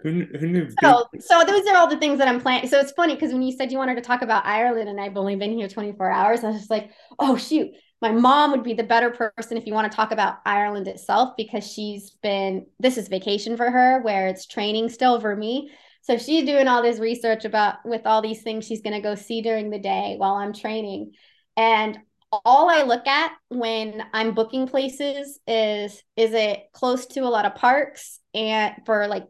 who, 0.00 0.24
who 0.38 0.46
knew? 0.46 0.68
So, 0.82 1.06
so 1.20 1.44
those 1.44 1.66
are 1.66 1.76
all 1.76 1.88
the 1.88 1.98
things 1.98 2.18
that 2.18 2.28
I'm 2.28 2.40
planning. 2.40 2.68
So 2.68 2.80
it's 2.80 2.92
funny 2.92 3.14
because 3.14 3.32
when 3.32 3.42
you 3.42 3.56
said 3.56 3.70
you 3.70 3.78
wanted 3.78 3.96
to 3.96 4.00
talk 4.00 4.22
about 4.22 4.46
Ireland 4.46 4.88
and 4.88 5.00
I've 5.00 5.16
only 5.16 5.36
been 5.36 5.52
here 5.52 5.68
24 5.68 6.10
hours, 6.10 6.42
I 6.42 6.48
was 6.48 6.58
just 6.58 6.70
like, 6.70 6.90
oh 7.18 7.36
shoot, 7.36 7.68
my 8.00 8.10
mom 8.10 8.52
would 8.52 8.62
be 8.62 8.74
the 8.74 8.82
better 8.82 9.10
person 9.10 9.56
if 9.56 9.66
you 9.66 9.74
want 9.74 9.90
to 9.90 9.94
talk 9.94 10.12
about 10.12 10.38
Ireland 10.46 10.88
itself 10.88 11.34
because 11.36 11.70
she's 11.70 12.10
been 12.22 12.66
this 12.78 12.96
is 12.96 13.08
vacation 13.08 13.56
for 13.56 13.70
her 13.70 14.00
where 14.02 14.28
it's 14.28 14.46
training 14.46 14.88
still 14.88 15.20
for 15.20 15.36
me. 15.36 15.70
So 16.02 16.16
she's 16.16 16.46
doing 16.46 16.68
all 16.68 16.82
this 16.82 17.00
research 17.00 17.44
about 17.44 17.84
with 17.84 18.06
all 18.06 18.22
these 18.22 18.42
things 18.42 18.64
she's 18.64 18.82
going 18.82 18.94
to 18.94 19.02
go 19.02 19.14
see 19.14 19.42
during 19.42 19.70
the 19.70 19.78
day 19.78 20.14
while 20.16 20.34
I'm 20.34 20.52
training. 20.52 21.12
And 21.56 21.98
all 22.44 22.68
I 22.68 22.82
look 22.82 23.06
at 23.06 23.32
when 23.48 24.04
I'm 24.12 24.34
booking 24.34 24.66
places 24.66 25.38
is 25.46 26.02
is 26.16 26.32
it 26.32 26.68
close 26.72 27.06
to 27.06 27.20
a 27.20 27.28
lot 27.28 27.44
of 27.44 27.54
parks 27.54 28.20
and 28.34 28.74
for 28.84 29.06
like 29.06 29.24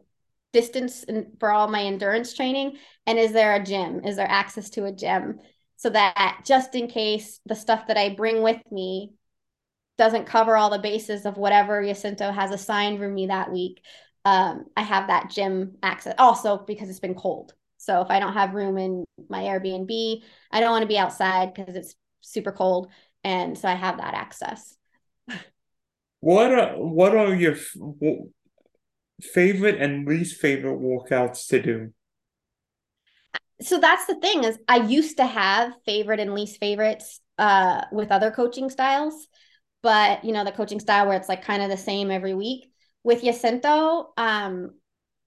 distance 0.53 1.03
and 1.03 1.27
for 1.39 1.51
all 1.51 1.67
my 1.67 1.83
endurance 1.83 2.33
training? 2.33 2.77
And 3.05 3.19
is 3.19 3.31
there 3.31 3.55
a 3.55 3.63
gym? 3.63 4.03
Is 4.05 4.15
there 4.15 4.29
access 4.29 4.69
to 4.71 4.85
a 4.85 4.91
gym? 4.91 5.39
So 5.77 5.89
that 5.91 6.41
just 6.45 6.73
in 6.75 6.87
case 6.87 7.39
the 7.45 7.55
stuff 7.55 7.87
that 7.87 7.97
I 7.97 8.09
bring 8.09 8.41
with 8.41 8.61
me 8.71 9.13
doesn't 9.97 10.25
cover 10.25 10.55
all 10.55 10.69
the 10.69 10.79
bases 10.79 11.25
of 11.25 11.37
whatever 11.37 11.83
Jacinto 11.83 12.31
has 12.31 12.51
assigned 12.51 12.99
for 12.99 13.09
me 13.09 13.27
that 13.27 13.51
week 13.51 13.81
um, 14.25 14.65
I 14.75 14.81
have 14.81 15.07
that 15.07 15.29
gym 15.29 15.77
access 15.81 16.13
also 16.17 16.57
because 16.57 16.89
it's 16.89 16.99
been 16.99 17.15
cold. 17.15 17.53
So 17.77 18.01
if 18.01 18.09
I 18.09 18.19
don't 18.19 18.33
have 18.33 18.55
room 18.55 18.77
in 18.77 19.05
my 19.29 19.43
Airbnb 19.43 20.21
I 20.51 20.59
don't 20.59 20.71
want 20.71 20.83
to 20.83 20.87
be 20.87 20.97
outside 20.97 21.53
because 21.53 21.75
it's 21.75 21.95
super 22.21 22.51
cold 22.51 22.91
and 23.23 23.57
so 23.57 23.67
i 23.67 23.75
have 23.75 23.97
that 23.97 24.13
access. 24.13 24.75
What 26.19 26.51
are 26.51 26.73
what 26.77 27.15
are 27.15 27.33
your 27.35 27.55
favorite 29.21 29.79
and 29.79 30.07
least 30.07 30.39
favorite 30.39 30.79
workouts 30.79 31.47
to 31.49 31.61
do? 31.61 31.93
So 33.61 33.79
that's 33.79 34.05
the 34.05 34.15
thing 34.15 34.43
is 34.43 34.57
i 34.67 34.77
used 34.77 35.17
to 35.17 35.25
have 35.25 35.73
favorite 35.85 36.19
and 36.19 36.33
least 36.33 36.59
favorites 36.59 37.21
uh 37.37 37.85
with 37.91 38.11
other 38.11 38.31
coaching 38.31 38.69
styles 38.69 39.27
but 39.81 40.23
you 40.23 40.31
know 40.31 40.43
the 40.43 40.51
coaching 40.51 40.79
style 40.79 41.07
where 41.07 41.17
it's 41.17 41.29
like 41.29 41.43
kind 41.43 41.61
of 41.61 41.69
the 41.69 41.77
same 41.77 42.11
every 42.11 42.33
week. 42.33 42.71
With 43.03 43.23
Jacinto 43.23 44.09
um 44.17 44.71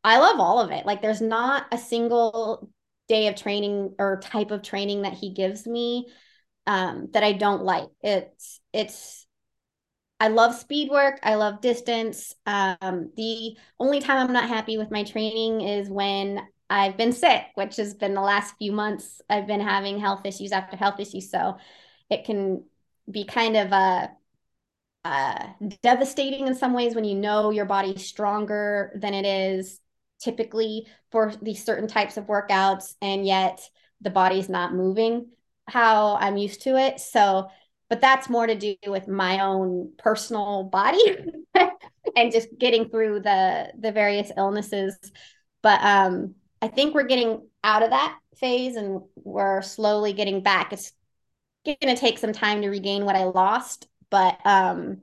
I 0.02 0.18
love 0.18 0.40
all 0.40 0.60
of 0.60 0.70
it. 0.70 0.86
Like 0.86 1.02
there's 1.02 1.20
not 1.20 1.66
a 1.72 1.78
single 1.78 2.70
day 3.08 3.28
of 3.28 3.36
training 3.36 3.94
or 3.98 4.20
type 4.20 4.50
of 4.50 4.62
training 4.62 5.02
that 5.02 5.14
he 5.14 5.34
gives 5.34 5.66
me 5.66 6.06
um, 6.66 7.08
that 7.12 7.24
I 7.24 7.32
don't 7.32 7.62
like. 7.64 7.88
It's 8.02 8.60
it's 8.72 9.26
I 10.18 10.28
love 10.28 10.54
speed 10.54 10.90
work. 10.90 11.18
I 11.22 11.36
love 11.36 11.62
distance. 11.62 12.34
Um, 12.44 13.10
the 13.16 13.56
only 13.78 14.00
time 14.00 14.18
I'm 14.18 14.32
not 14.32 14.48
happy 14.48 14.76
with 14.76 14.90
my 14.90 15.02
training 15.02 15.62
is 15.62 15.88
when 15.88 16.46
I've 16.68 16.98
been 16.98 17.12
sick, 17.12 17.42
which 17.54 17.76
has 17.76 17.94
been 17.94 18.14
the 18.14 18.20
last 18.20 18.54
few 18.58 18.70
months. 18.70 19.22
I've 19.30 19.46
been 19.46 19.62
having 19.62 19.98
health 19.98 20.26
issues 20.26 20.52
after 20.52 20.76
health 20.76 21.00
issues, 21.00 21.30
so 21.30 21.56
it 22.10 22.24
can 22.24 22.64
be 23.10 23.24
kind 23.24 23.56
of 23.56 23.72
a 23.72 24.10
uh, 25.04 25.46
devastating 25.82 26.46
in 26.46 26.54
some 26.54 26.74
ways 26.74 26.94
when 26.94 27.04
you 27.04 27.14
know 27.14 27.50
your 27.50 27.64
body's 27.64 28.06
stronger 28.06 28.92
than 28.94 29.14
it 29.14 29.24
is 29.24 29.80
typically 30.22 30.86
for 31.10 31.32
these 31.40 31.64
certain 31.64 31.88
types 31.88 32.18
of 32.18 32.26
workouts, 32.26 32.94
and 33.00 33.26
yet 33.26 33.60
the 34.02 34.10
body's 34.10 34.50
not 34.50 34.74
moving 34.74 35.28
how 35.70 36.16
I'm 36.16 36.36
used 36.36 36.62
to 36.62 36.76
it. 36.76 37.00
So, 37.00 37.48
but 37.88 38.00
that's 38.00 38.28
more 38.28 38.46
to 38.46 38.54
do 38.54 38.76
with 38.86 39.08
my 39.08 39.40
own 39.40 39.92
personal 39.98 40.64
body 40.64 41.00
and 42.16 42.32
just 42.32 42.48
getting 42.58 42.88
through 42.88 43.20
the 43.20 43.72
the 43.78 43.92
various 43.92 44.30
illnesses. 44.36 44.96
But 45.62 45.80
um 45.82 46.34
I 46.62 46.68
think 46.68 46.94
we're 46.94 47.04
getting 47.04 47.46
out 47.64 47.82
of 47.82 47.90
that 47.90 48.18
phase 48.36 48.76
and 48.76 49.02
we're 49.16 49.62
slowly 49.62 50.12
getting 50.12 50.42
back. 50.42 50.72
It's 50.72 50.92
going 51.64 51.94
to 51.94 51.96
take 51.96 52.18
some 52.18 52.32
time 52.32 52.62
to 52.62 52.68
regain 52.70 53.04
what 53.04 53.16
I 53.16 53.24
lost, 53.24 53.88
but 54.10 54.38
um 54.44 55.02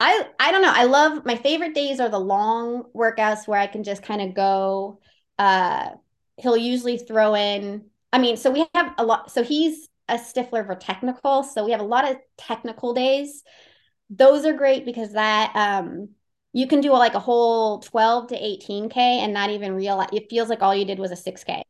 I 0.00 0.26
I 0.38 0.52
don't 0.52 0.62
know. 0.62 0.72
I 0.74 0.84
love 0.84 1.24
my 1.24 1.36
favorite 1.36 1.74
days 1.74 2.00
are 2.00 2.08
the 2.08 2.18
long 2.18 2.84
workouts 2.94 3.46
where 3.46 3.60
I 3.60 3.66
can 3.66 3.84
just 3.84 4.02
kind 4.02 4.22
of 4.22 4.34
go 4.34 5.00
uh 5.38 5.90
he'll 6.36 6.56
usually 6.56 6.98
throw 6.98 7.34
in 7.34 7.86
I 8.12 8.18
mean, 8.18 8.36
so 8.36 8.50
we 8.50 8.66
have 8.74 8.94
a 8.98 9.04
lot. 9.04 9.30
So 9.30 9.42
he's 9.42 9.88
a 10.08 10.18
stiffler 10.18 10.64
for 10.64 10.74
technical. 10.74 11.42
So 11.42 11.64
we 11.64 11.70
have 11.72 11.80
a 11.80 11.84
lot 11.84 12.10
of 12.10 12.18
technical 12.36 12.92
days. 12.94 13.42
Those 14.10 14.44
are 14.44 14.52
great 14.52 14.84
because 14.84 15.12
that 15.14 15.52
um 15.56 16.10
you 16.52 16.66
can 16.66 16.82
do 16.82 16.92
like 16.92 17.14
a 17.14 17.20
whole 17.20 17.78
12 17.78 18.28
to 18.28 18.36
18k 18.36 18.98
and 18.98 19.32
not 19.32 19.50
even 19.50 19.72
realize 19.74 20.10
it 20.12 20.28
feels 20.28 20.48
like 20.50 20.62
all 20.62 20.74
you 20.74 20.84
did 20.84 20.98
was 20.98 21.10
a 21.10 21.16
6k 21.16 21.62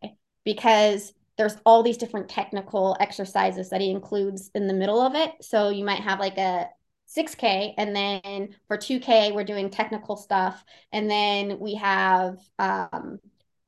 because 0.44 1.12
there's 1.38 1.56
all 1.64 1.82
these 1.82 1.96
different 1.96 2.28
technical 2.28 2.96
exercises 3.00 3.70
that 3.70 3.80
he 3.80 3.90
includes 3.90 4.50
in 4.54 4.66
the 4.66 4.74
middle 4.74 5.00
of 5.00 5.14
it. 5.14 5.32
So 5.40 5.70
you 5.70 5.84
might 5.84 6.00
have 6.00 6.20
like 6.20 6.36
a 6.38 6.68
6K. 7.06 7.74
And 7.78 7.94
then 7.94 8.56
for 8.68 8.76
2K, 8.76 9.32
we're 9.32 9.44
doing 9.44 9.70
technical 9.70 10.16
stuff. 10.16 10.64
And 10.92 11.10
then 11.10 11.58
we 11.58 11.74
have 11.76 12.38
um, 12.58 13.18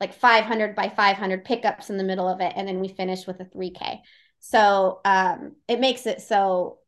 like 0.01 0.15
500 0.15 0.75
by 0.75 0.89
500 0.89 1.45
pickups 1.45 1.91
in 1.91 1.97
the 1.97 2.05
middle 2.05 2.29
of 2.29 2.41
it 2.41 2.53
and 2.57 2.67
then 2.67 2.81
we 2.81 2.89
finish 2.89 3.27
with 3.27 3.41
a 3.41 3.45
3k 3.45 4.01
so 4.41 5.01
um, 5.05 5.57
it 5.69 5.81
makes 5.81 6.07
it 6.07 6.21
so 6.21 6.79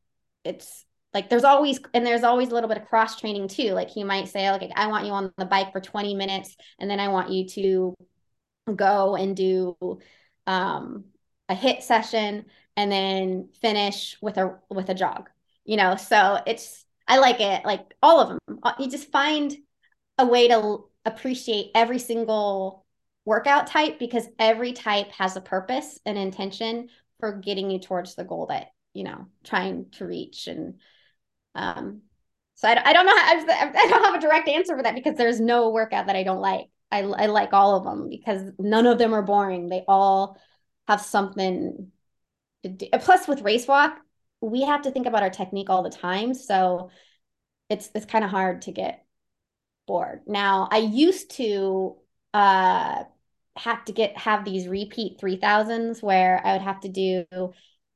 it's 0.44 0.84
like 1.14 1.30
there's 1.30 1.44
always 1.44 1.80
and 1.94 2.04
there's 2.04 2.24
always 2.24 2.48
a 2.50 2.54
little 2.54 2.68
bit 2.68 2.78
of 2.78 2.88
cross 2.88 3.18
training 3.18 3.48
too 3.48 3.72
like 3.72 3.88
he 3.88 4.04
might 4.04 4.28
say 4.28 4.50
like 4.50 4.70
i 4.76 4.86
want 4.86 5.06
you 5.06 5.12
on 5.12 5.32
the 5.38 5.44
bike 5.44 5.72
for 5.72 5.80
20 5.80 6.14
minutes 6.14 6.56
and 6.78 6.90
then 6.90 7.00
i 7.00 7.08
want 7.08 7.30
you 7.30 7.48
to 7.48 7.94
go 8.74 9.16
and 9.16 9.36
do 9.36 9.76
um, 10.46 11.04
a 11.48 11.54
HIIT 11.54 11.82
session 11.82 12.46
and 12.76 12.90
then 12.90 13.48
finish 13.60 14.16
with 14.20 14.36
a 14.38 14.58
with 14.70 14.88
a 14.88 14.94
jog. 14.94 15.28
You 15.64 15.76
know, 15.76 15.96
so 15.96 16.40
it's 16.46 16.84
I 17.06 17.18
like 17.18 17.40
it, 17.40 17.64
like 17.64 17.94
all 18.02 18.20
of 18.20 18.28
them. 18.28 18.58
Uh, 18.62 18.72
you 18.78 18.90
just 18.90 19.10
find 19.10 19.56
a 20.18 20.26
way 20.26 20.48
to 20.48 20.84
appreciate 21.04 21.70
every 21.74 21.98
single 21.98 22.85
workout 23.26 23.66
type 23.66 23.98
because 23.98 24.26
every 24.38 24.72
type 24.72 25.10
has 25.10 25.36
a 25.36 25.42
purpose 25.42 26.00
and 26.06 26.16
intention 26.16 26.88
for 27.20 27.32
getting 27.32 27.70
you 27.70 27.78
towards 27.78 28.14
the 28.14 28.24
goal 28.24 28.46
that 28.46 28.68
you 28.94 29.04
know 29.04 29.26
trying 29.44 29.90
to 29.92 30.06
reach. 30.06 30.46
And 30.46 30.80
um 31.54 32.00
so 32.54 32.68
I, 32.68 32.88
I 32.88 32.92
don't 32.94 33.04
know 33.04 33.16
how, 33.16 33.34
I, 33.78 33.86
don't 33.88 34.04
have 34.04 34.14
a 34.14 34.20
direct 34.20 34.48
answer 34.48 34.74
for 34.74 34.82
that 34.82 34.94
because 34.94 35.18
there's 35.18 35.40
no 35.40 35.68
workout 35.68 36.06
that 36.06 36.16
I 36.16 36.22
don't 36.22 36.40
like. 36.40 36.68
I, 36.90 37.00
I 37.00 37.26
like 37.26 37.52
all 37.52 37.76
of 37.76 37.84
them 37.84 38.08
because 38.08 38.50
none 38.58 38.86
of 38.86 38.96
them 38.96 39.12
are 39.12 39.20
boring. 39.20 39.68
They 39.68 39.84
all 39.86 40.40
have 40.88 41.02
something 41.02 41.90
to 42.62 42.68
do. 42.70 42.86
Plus 42.98 43.28
with 43.28 43.42
race 43.42 43.68
walk 43.68 43.98
we 44.40 44.62
have 44.62 44.82
to 44.82 44.90
think 44.90 45.06
about 45.06 45.22
our 45.22 45.30
technique 45.30 45.70
all 45.70 45.82
the 45.82 45.90
time. 45.90 46.34
So 46.34 46.90
it's 47.68 47.90
it's 47.94 48.06
kind 48.06 48.24
of 48.24 48.30
hard 48.30 48.62
to 48.62 48.72
get 48.72 49.04
bored. 49.86 50.22
Now 50.26 50.68
I 50.70 50.78
used 50.78 51.30
to 51.32 51.96
uh 52.34 53.04
have 53.58 53.84
to 53.86 53.92
get 53.92 54.16
have 54.18 54.44
these 54.44 54.68
repeat 54.68 55.20
3000s 55.20 56.02
where 56.02 56.40
I 56.44 56.52
would 56.52 56.62
have 56.62 56.80
to 56.80 56.88
do 56.88 57.24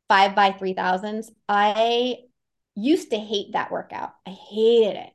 five 0.09 0.35
by 0.35 0.53
3000s. 0.53 1.31
I 1.49 2.16
used 2.75 3.11
to 3.11 3.18
hate 3.18 3.53
that 3.53 3.70
workout. 3.70 4.14
I 4.27 4.31
hated 4.31 4.96
it. 4.96 5.11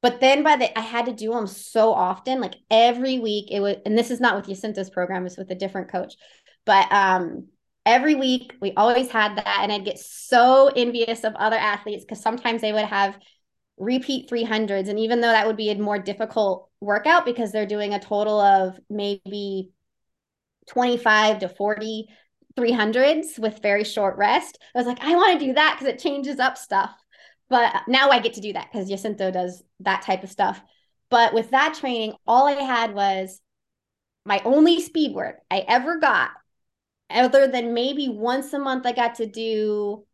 But 0.00 0.20
then 0.20 0.42
by 0.42 0.56
the 0.56 0.78
I 0.78 0.82
had 0.82 1.06
to 1.06 1.12
do 1.12 1.32
them 1.32 1.46
so 1.46 1.92
often, 1.92 2.40
like 2.40 2.54
every 2.70 3.18
week 3.18 3.50
it 3.50 3.60
was 3.60 3.76
and 3.86 3.96
this 3.96 4.10
is 4.10 4.20
not 4.20 4.36
with 4.36 4.46
Jacinto's 4.46 4.90
program, 4.90 5.26
it's 5.26 5.36
with 5.36 5.50
a 5.50 5.54
different 5.54 5.90
coach. 5.90 6.14
But 6.66 6.90
um 6.92 7.48
every 7.86 8.14
week 8.14 8.54
we 8.60 8.72
always 8.74 9.10
had 9.10 9.36
that. 9.36 9.60
And 9.62 9.72
I'd 9.72 9.84
get 9.84 9.98
so 9.98 10.68
envious 10.74 11.24
of 11.24 11.34
other 11.36 11.56
athletes 11.56 12.04
because 12.04 12.22
sometimes 12.22 12.60
they 12.60 12.72
would 12.72 12.84
have 12.84 13.16
repeat 13.82 14.30
300s. 14.30 14.88
And 14.88 14.98
even 14.98 15.20
though 15.20 15.28
that 15.28 15.46
would 15.46 15.56
be 15.56 15.70
a 15.70 15.74
more 15.76 15.98
difficult 15.98 16.70
workout 16.80 17.24
because 17.24 17.52
they're 17.52 17.66
doing 17.66 17.92
a 17.92 18.00
total 18.00 18.40
of 18.40 18.78
maybe 18.88 19.70
25 20.68 21.40
to 21.40 21.48
40 21.48 22.08
300s 22.56 23.38
with 23.38 23.62
very 23.62 23.82
short 23.82 24.16
rest, 24.16 24.58
I 24.74 24.78
was 24.78 24.86
like, 24.86 25.02
I 25.02 25.16
want 25.16 25.38
to 25.38 25.46
do 25.46 25.54
that 25.54 25.76
because 25.78 25.92
it 25.92 25.98
changes 25.98 26.38
up 26.38 26.56
stuff. 26.56 26.94
But 27.48 27.74
now 27.88 28.10
I 28.10 28.20
get 28.20 28.34
to 28.34 28.40
do 28.40 28.52
that 28.52 28.68
because 28.70 28.88
Jacinto 28.88 29.30
does 29.30 29.62
that 29.80 30.02
type 30.02 30.22
of 30.22 30.30
stuff. 30.30 30.62
But 31.10 31.34
with 31.34 31.50
that 31.50 31.74
training, 31.74 32.14
all 32.26 32.46
I 32.46 32.52
had 32.52 32.94
was 32.94 33.40
my 34.24 34.40
only 34.44 34.80
speed 34.80 35.14
work 35.14 35.40
I 35.50 35.64
ever 35.66 35.98
got, 35.98 36.30
other 37.10 37.48
than 37.48 37.74
maybe 37.74 38.08
once 38.08 38.52
a 38.52 38.58
month, 38.58 38.86
I 38.86 38.92
got 38.92 39.16
to 39.16 39.26
do 39.26 40.06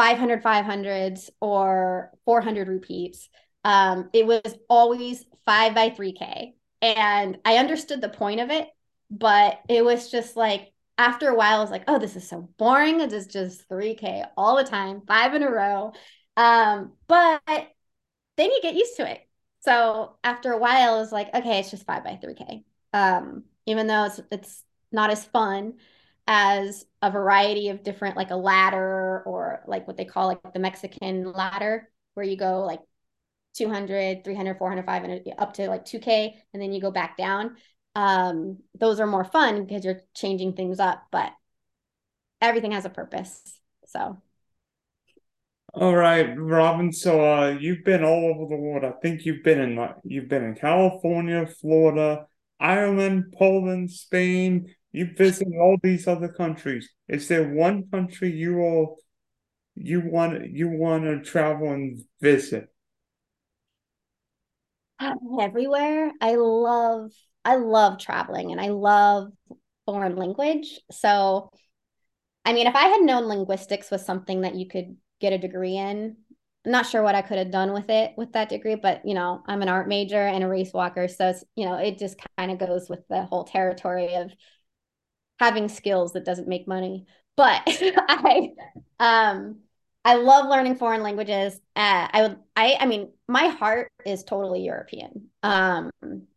500 0.00 0.42
500s 0.42 1.28
or 1.42 2.10
400 2.24 2.68
repeats. 2.68 3.28
Um, 3.64 4.08
it 4.14 4.26
was 4.26 4.56
always 4.70 5.26
five 5.44 5.74
by 5.74 5.90
3K. 5.90 6.54
And 6.80 7.36
I 7.44 7.58
understood 7.58 8.00
the 8.00 8.08
point 8.08 8.40
of 8.40 8.48
it, 8.48 8.66
but 9.10 9.60
it 9.68 9.84
was 9.84 10.10
just 10.10 10.36
like, 10.36 10.72
after 10.96 11.28
a 11.28 11.34
while, 11.34 11.58
I 11.58 11.60
was 11.60 11.70
like, 11.70 11.84
oh, 11.86 11.98
this 11.98 12.16
is 12.16 12.26
so 12.26 12.48
boring. 12.56 13.00
It 13.00 13.12
is 13.12 13.26
just 13.26 13.68
3K 13.68 14.24
all 14.38 14.56
the 14.56 14.64
time, 14.64 15.02
five 15.06 15.34
in 15.34 15.42
a 15.42 15.50
row. 15.50 15.92
Um, 16.34 16.92
but 17.06 17.42
then 17.46 18.50
you 18.50 18.60
get 18.62 18.76
used 18.76 18.96
to 18.96 19.10
it. 19.10 19.20
So 19.60 20.16
after 20.24 20.52
a 20.52 20.58
while, 20.58 20.96
it 20.96 21.00
was 21.00 21.12
like, 21.12 21.34
okay, 21.34 21.58
it's 21.58 21.70
just 21.70 21.84
five 21.84 22.04
by 22.04 22.18
3K. 22.22 22.64
Um, 22.94 23.44
even 23.66 23.86
though 23.86 24.04
it's 24.04 24.20
it's 24.32 24.64
not 24.92 25.10
as 25.10 25.26
fun 25.26 25.74
as 26.30 26.86
a 27.02 27.10
variety 27.10 27.70
of 27.70 27.82
different 27.82 28.16
like 28.16 28.30
a 28.30 28.36
ladder 28.36 29.20
or 29.26 29.64
like 29.66 29.88
what 29.88 29.96
they 29.96 30.04
call 30.04 30.28
like 30.28 30.38
the 30.54 30.60
Mexican 30.60 31.32
ladder 31.32 31.90
where 32.14 32.24
you 32.24 32.36
go 32.36 32.60
like 32.60 32.78
200 33.54 34.22
300 34.22 34.56
400 34.56 34.86
500 34.86 35.28
up 35.38 35.54
to 35.54 35.68
like 35.68 35.84
2k 35.84 36.36
and 36.54 36.62
then 36.62 36.72
you 36.72 36.80
go 36.80 36.92
back 36.92 37.16
down. 37.16 37.56
Um 37.96 38.58
those 38.78 39.00
are 39.00 39.08
more 39.08 39.24
fun 39.24 39.64
because 39.64 39.84
you're 39.84 40.02
changing 40.14 40.52
things 40.52 40.78
up 40.78 41.02
but 41.10 41.32
everything 42.40 42.70
has 42.70 42.84
a 42.84 42.90
purpose 42.90 43.42
so. 43.86 44.16
All 45.74 45.96
right 45.96 46.36
robyn 46.38 46.92
so 46.92 47.24
uh 47.24 47.56
you've 47.58 47.84
been 47.84 48.04
all 48.04 48.32
over 48.32 48.48
the 48.48 48.60
world. 48.60 48.84
I 48.84 48.92
think 49.02 49.26
you've 49.26 49.42
been 49.42 49.60
in 49.60 49.74
like 49.74 49.96
you've 50.04 50.28
been 50.28 50.44
in 50.44 50.54
california 50.54 51.46
florida 51.60 52.26
ireland 52.60 53.34
poland 53.36 53.90
spain 53.90 54.72
you 54.92 55.10
visit 55.16 55.48
all 55.58 55.76
these 55.82 56.08
other 56.08 56.28
countries. 56.28 56.90
Is 57.08 57.28
there 57.28 57.52
one 57.54 57.88
country 57.90 58.30
you 58.32 58.58
all 58.60 58.98
you 59.74 60.00
want 60.00 60.50
you 60.50 60.68
want 60.68 61.04
to 61.04 61.22
travel 61.22 61.72
and 61.72 62.00
visit? 62.20 62.68
Um, 64.98 65.38
everywhere. 65.40 66.12
I 66.20 66.34
love 66.34 67.12
I 67.44 67.56
love 67.56 67.98
traveling 67.98 68.52
and 68.52 68.60
I 68.60 68.68
love 68.68 69.32
foreign 69.86 70.16
language. 70.16 70.80
So 70.90 71.50
I 72.44 72.52
mean, 72.52 72.66
if 72.66 72.74
I 72.74 72.88
had 72.88 73.02
known 73.02 73.24
linguistics 73.24 73.90
was 73.90 74.04
something 74.04 74.42
that 74.42 74.54
you 74.56 74.68
could 74.68 74.96
get 75.20 75.32
a 75.32 75.38
degree 75.38 75.76
in, 75.76 76.16
I'm 76.66 76.72
not 76.72 76.86
sure 76.86 77.02
what 77.02 77.14
I 77.14 77.22
could 77.22 77.38
have 77.38 77.50
done 77.50 77.72
with 77.72 77.88
it 77.90 78.12
with 78.16 78.32
that 78.32 78.48
degree, 78.48 78.74
but 78.74 79.02
you 79.06 79.14
know, 79.14 79.42
I'm 79.46 79.62
an 79.62 79.68
art 79.68 79.88
major 79.88 80.20
and 80.26 80.44
a 80.44 80.48
race 80.48 80.72
walker, 80.72 81.08
so 81.08 81.32
you 81.56 81.64
know, 81.66 81.76
it 81.76 81.98
just 81.98 82.16
kind 82.38 82.50
of 82.50 82.58
goes 82.58 82.88
with 82.90 83.00
the 83.08 83.24
whole 83.24 83.44
territory 83.44 84.14
of 84.14 84.32
having 85.40 85.68
skills 85.68 86.12
that 86.12 86.24
doesn't 86.24 86.46
make 86.48 86.68
money. 86.68 87.06
But 87.36 87.62
I 87.66 88.50
um 89.00 89.60
I 90.04 90.14
love 90.14 90.46
learning 90.48 90.76
foreign 90.76 91.02
languages. 91.02 91.54
Uh, 91.74 92.08
I 92.12 92.22
would 92.22 92.36
I 92.54 92.76
I 92.78 92.86
mean 92.86 93.12
my 93.26 93.46
heart 93.46 93.90
is 94.06 94.22
totally 94.22 94.64
European. 94.64 95.30
Um 95.42 95.90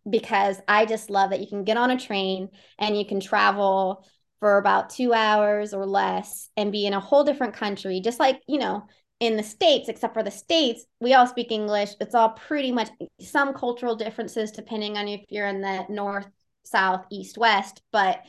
because 0.10 0.58
I 0.68 0.86
just 0.86 1.10
love 1.10 1.30
that 1.32 1.42
you 1.42 1.48
can 1.48 1.66
get 1.66 1.78
on 1.78 1.92
a 1.92 2.00
train 2.00 2.50
and 2.80 2.98
you 2.98 3.06
can 3.06 3.20
travel 3.20 4.06
for 4.40 4.58
about 4.58 4.90
2 4.90 5.14
hours 5.14 5.74
or 5.74 5.86
less 5.86 6.50
and 6.58 6.72
be 6.72 6.86
in 6.86 6.94
a 6.94 7.00
whole 7.00 7.24
different 7.24 7.54
country 7.54 8.02
just 8.02 8.20
like, 8.20 8.42
you 8.48 8.58
know, 8.58 8.86
in 9.20 9.38
the 9.38 9.44
states 9.44 9.88
except 9.90 10.14
for 10.14 10.24
the 10.24 10.32
states 10.32 10.86
we 11.00 11.14
all 11.14 11.28
speak 11.28 11.50
english 11.50 11.92
it's 12.02 12.16
all 12.16 12.32
pretty 12.32 12.72
much 12.74 12.90
some 13.22 13.54
cultural 13.54 13.96
differences 13.96 14.52
depending 14.52 14.98
on 14.98 15.08
if 15.08 15.22
you're 15.30 15.48
in 15.48 15.62
the 15.62 15.86
north 15.88 16.28
south 16.66 17.06
east 17.10 17.38
west 17.38 17.82
but 17.94 18.20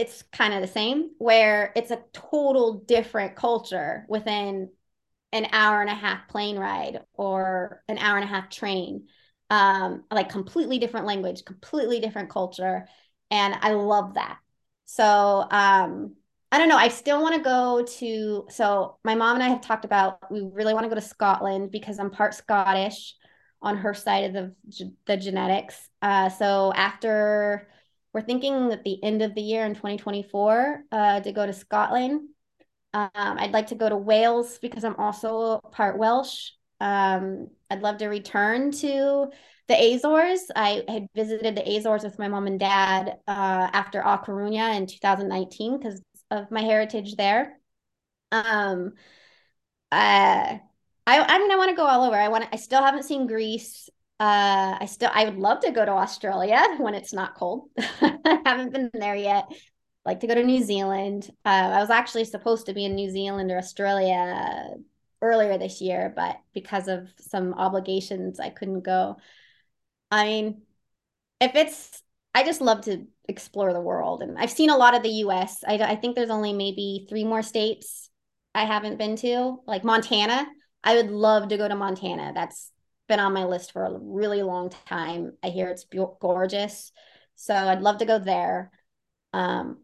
it's 0.00 0.22
kind 0.32 0.54
of 0.54 0.62
the 0.62 0.66
same 0.66 1.10
where 1.18 1.72
it's 1.76 1.90
a 1.90 2.02
total 2.12 2.80
different 2.86 3.36
culture 3.36 4.06
within 4.08 4.70
an 5.32 5.46
hour 5.52 5.80
and 5.80 5.90
a 5.90 5.94
half 5.94 6.28
plane 6.28 6.58
ride 6.58 7.00
or 7.14 7.82
an 7.88 7.98
hour 7.98 8.16
and 8.16 8.24
a 8.24 8.32
half 8.32 8.50
train. 8.50 9.06
Um 9.50 10.04
like 10.10 10.28
completely 10.28 10.78
different 10.78 11.06
language 11.06 11.44
completely 11.44 12.00
different 12.00 12.30
culture 12.30 12.86
and 13.30 13.54
i 13.60 13.72
love 13.72 14.14
that. 14.14 14.38
So 14.86 15.04
um 15.50 16.14
i 16.52 16.58
don't 16.58 16.68
know 16.68 16.76
i 16.76 16.88
still 16.88 17.22
want 17.22 17.34
to 17.36 17.42
go 17.42 17.84
to 17.98 18.46
so 18.50 18.98
my 19.04 19.14
mom 19.14 19.36
and 19.36 19.42
i 19.42 19.48
have 19.48 19.60
talked 19.60 19.84
about 19.84 20.18
we 20.30 20.40
really 20.52 20.74
want 20.74 20.84
to 20.84 20.88
go 20.88 20.96
to 20.96 21.00
scotland 21.00 21.70
because 21.70 21.98
i'm 22.00 22.10
part 22.10 22.34
scottish 22.34 23.14
on 23.62 23.76
her 23.76 23.94
side 23.94 24.24
of 24.24 24.32
the 24.32 24.92
the 25.06 25.16
genetics. 25.16 25.88
Uh 26.02 26.28
so 26.28 26.72
after 26.74 27.68
we're 28.12 28.20
thinking 28.22 28.72
at 28.72 28.84
the 28.84 29.02
end 29.02 29.22
of 29.22 29.34
the 29.34 29.42
year 29.42 29.64
in 29.64 29.74
2024 29.74 30.84
uh, 30.90 31.20
to 31.20 31.32
go 31.32 31.46
to 31.46 31.52
Scotland. 31.52 32.28
Um, 32.92 33.08
I'd 33.14 33.52
like 33.52 33.68
to 33.68 33.76
go 33.76 33.88
to 33.88 33.96
Wales 33.96 34.58
because 34.58 34.84
I'm 34.84 34.96
also 34.96 35.60
part 35.72 35.98
Welsh. 35.98 36.50
Um, 36.80 37.48
I'd 37.70 37.82
love 37.82 37.98
to 37.98 38.08
return 38.08 38.72
to 38.72 39.30
the 39.68 39.94
Azores. 39.94 40.50
I 40.56 40.82
had 40.88 41.06
visited 41.14 41.54
the 41.54 41.76
Azores 41.76 42.02
with 42.02 42.18
my 42.18 42.26
mom 42.26 42.46
and 42.48 42.58
dad 42.58 43.18
uh, 43.28 43.70
after 43.72 44.00
A 44.00 44.18
Coruña 44.18 44.76
in 44.76 44.86
2019 44.86 45.78
because 45.78 46.02
of 46.30 46.50
my 46.50 46.62
heritage 46.62 47.14
there. 47.14 47.58
Um, 48.32 48.94
uh, 49.92 50.58
I, 51.06 51.18
I 51.20 51.38
mean, 51.38 51.50
I 51.50 51.56
want 51.56 51.70
to 51.70 51.76
go 51.76 51.86
all 51.86 52.04
over. 52.04 52.16
I 52.16 52.28
want. 52.28 52.46
I 52.52 52.56
still 52.56 52.82
haven't 52.82 53.04
seen 53.04 53.26
Greece. 53.26 53.88
Uh, 54.20 54.76
I 54.78 54.84
still 54.84 55.10
I 55.12 55.24
would 55.24 55.38
love 55.38 55.60
to 55.60 55.72
go 55.72 55.82
to 55.82 55.92
Australia 55.92 56.62
when 56.78 56.94
it's 56.94 57.14
not 57.14 57.34
cold. 57.34 57.70
I 57.78 58.38
haven't 58.44 58.72
been 58.72 58.90
there 58.92 59.16
yet. 59.16 59.46
I'd 59.50 59.56
like 60.04 60.20
to 60.20 60.26
go 60.26 60.34
to 60.34 60.44
New 60.44 60.62
Zealand. 60.62 61.30
Uh, 61.44 61.48
I 61.48 61.80
was 61.80 61.90
actually 61.90 62.26
supposed 62.26 62.66
to 62.66 62.74
be 62.74 62.84
in 62.84 62.94
New 62.94 63.10
Zealand 63.10 63.50
or 63.50 63.56
Australia 63.56 64.74
earlier 65.22 65.56
this 65.56 65.80
year, 65.80 66.12
but 66.14 66.38
because 66.52 66.88
of 66.88 67.08
some 67.18 67.54
obligations, 67.54 68.38
I 68.40 68.50
couldn't 68.50 68.82
go. 68.82 69.16
I 70.10 70.24
mean, 70.24 70.62
if 71.40 71.54
it's, 71.54 72.02
I 72.34 72.44
just 72.44 72.60
love 72.60 72.82
to 72.82 73.06
explore 73.28 73.72
the 73.72 73.80
world, 73.80 74.22
and 74.22 74.38
I've 74.38 74.50
seen 74.50 74.70
a 74.70 74.76
lot 74.76 74.94
of 74.94 75.02
the 75.02 75.08
U.S. 75.24 75.64
I, 75.66 75.74
I 75.78 75.96
think 75.96 76.14
there's 76.14 76.30
only 76.30 76.52
maybe 76.52 77.06
three 77.08 77.24
more 77.24 77.42
states 77.42 78.10
I 78.54 78.64
haven't 78.64 78.98
been 78.98 79.16
to, 79.16 79.60
like 79.66 79.84
Montana. 79.84 80.46
I 80.84 80.96
would 80.96 81.10
love 81.10 81.48
to 81.48 81.56
go 81.56 81.68
to 81.68 81.74
Montana. 81.74 82.32
That's 82.34 82.70
been 83.10 83.20
on 83.20 83.34
my 83.34 83.44
list 83.44 83.72
for 83.72 83.84
a 83.84 83.98
really 84.00 84.42
long 84.42 84.70
time. 84.70 85.34
I 85.42 85.50
hear 85.50 85.68
it's 85.68 85.84
gorgeous. 86.20 86.92
So 87.36 87.54
I'd 87.54 87.82
love 87.82 87.98
to 87.98 88.06
go 88.06 88.18
there. 88.20 88.72
Um, 89.34 89.78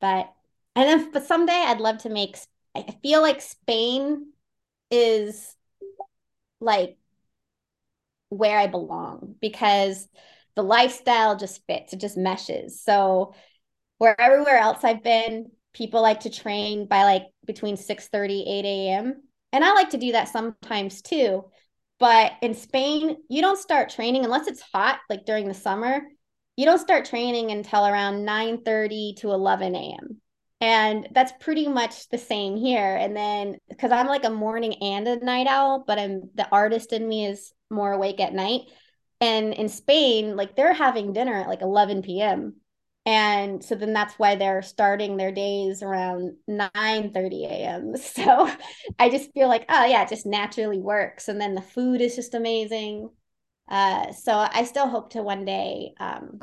but 0.00 0.32
And 0.76 0.88
then 0.88 1.12
but 1.12 1.26
someday 1.26 1.54
I'd 1.66 1.80
love 1.80 1.98
to 2.00 2.10
make 2.10 2.38
I 2.76 2.84
feel 3.02 3.22
like 3.22 3.42
Spain 3.42 4.32
is 4.90 5.56
like 6.60 6.98
where 8.28 8.58
I 8.58 8.66
belong 8.66 9.34
because 9.40 10.08
the 10.54 10.62
lifestyle 10.62 11.36
just 11.36 11.64
fits, 11.66 11.92
it 11.92 12.00
just 12.00 12.16
meshes. 12.16 12.82
So 12.82 13.34
wherever 13.98 14.20
where 14.20 14.32
everywhere 14.32 14.58
else 14.58 14.84
I've 14.84 15.02
been, 15.02 15.50
people 15.74 16.02
like 16.02 16.20
to 16.20 16.30
train 16.30 16.86
by 16.86 17.04
like 17.04 17.24
between 17.46 17.76
6 17.76 18.08
30, 18.08 18.44
8 18.48 18.64
a.m. 18.66 19.22
And 19.52 19.64
I 19.64 19.72
like 19.74 19.90
to 19.90 19.98
do 19.98 20.12
that 20.12 20.28
sometimes 20.28 21.02
too. 21.02 21.46
But 21.98 22.32
in 22.42 22.54
Spain, 22.54 23.16
you 23.28 23.40
don't 23.40 23.58
start 23.58 23.90
training 23.90 24.24
unless 24.24 24.46
it's 24.46 24.60
hot, 24.60 25.00
like 25.08 25.24
during 25.24 25.48
the 25.48 25.54
summer. 25.54 26.02
You 26.56 26.64
don't 26.64 26.78
start 26.78 27.04
training 27.04 27.50
until 27.50 27.86
around 27.86 28.24
9 28.24 28.62
30 28.62 29.14
to 29.18 29.30
11 29.30 29.74
a.m. 29.74 30.20
And 30.60 31.08
that's 31.12 31.32
pretty 31.38 31.68
much 31.68 32.08
the 32.08 32.18
same 32.18 32.56
here. 32.56 32.96
And 32.96 33.14
then 33.14 33.58
because 33.68 33.92
I'm 33.92 34.06
like 34.06 34.24
a 34.24 34.30
morning 34.30 34.74
and 34.82 35.06
a 35.06 35.22
night 35.22 35.46
owl, 35.46 35.84
but 35.86 35.98
I'm 35.98 36.30
the 36.34 36.48
artist 36.50 36.92
in 36.92 37.06
me 37.06 37.26
is 37.26 37.52
more 37.70 37.92
awake 37.92 38.20
at 38.20 38.32
night. 38.32 38.62
And 39.20 39.52
in 39.54 39.68
Spain, 39.68 40.36
like 40.36 40.56
they're 40.56 40.72
having 40.72 41.12
dinner 41.12 41.34
at 41.34 41.48
like 41.48 41.62
11 41.62 42.02
p.m. 42.02 42.56
And 43.06 43.64
so 43.64 43.76
then 43.76 43.92
that's 43.92 44.18
why 44.18 44.34
they're 44.34 44.62
starting 44.62 45.16
their 45.16 45.32
days 45.32 45.82
around 45.82 46.36
9 46.48 47.12
30 47.12 47.44
a.m. 47.46 47.96
So 47.98 48.50
I 48.98 49.10
just 49.10 49.32
feel 49.32 49.48
like, 49.48 49.64
oh 49.68 49.84
yeah, 49.86 50.02
it 50.02 50.08
just 50.08 50.26
naturally 50.26 50.78
works. 50.80 51.28
And 51.28 51.40
then 51.40 51.54
the 51.54 51.62
food 51.62 52.00
is 52.00 52.16
just 52.16 52.34
amazing. 52.34 53.10
Uh, 53.68 54.12
so 54.12 54.32
I 54.34 54.64
still 54.64 54.88
hope 54.88 55.10
to 55.10 55.22
one 55.22 55.44
day 55.44 55.94
um, 56.00 56.40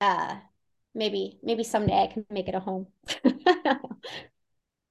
uh, 0.00 0.36
maybe 0.94 1.38
maybe 1.42 1.64
someday 1.64 2.02
I 2.02 2.06
can 2.12 2.26
make 2.30 2.48
it 2.48 2.54
a 2.54 2.60
home. 2.60 2.86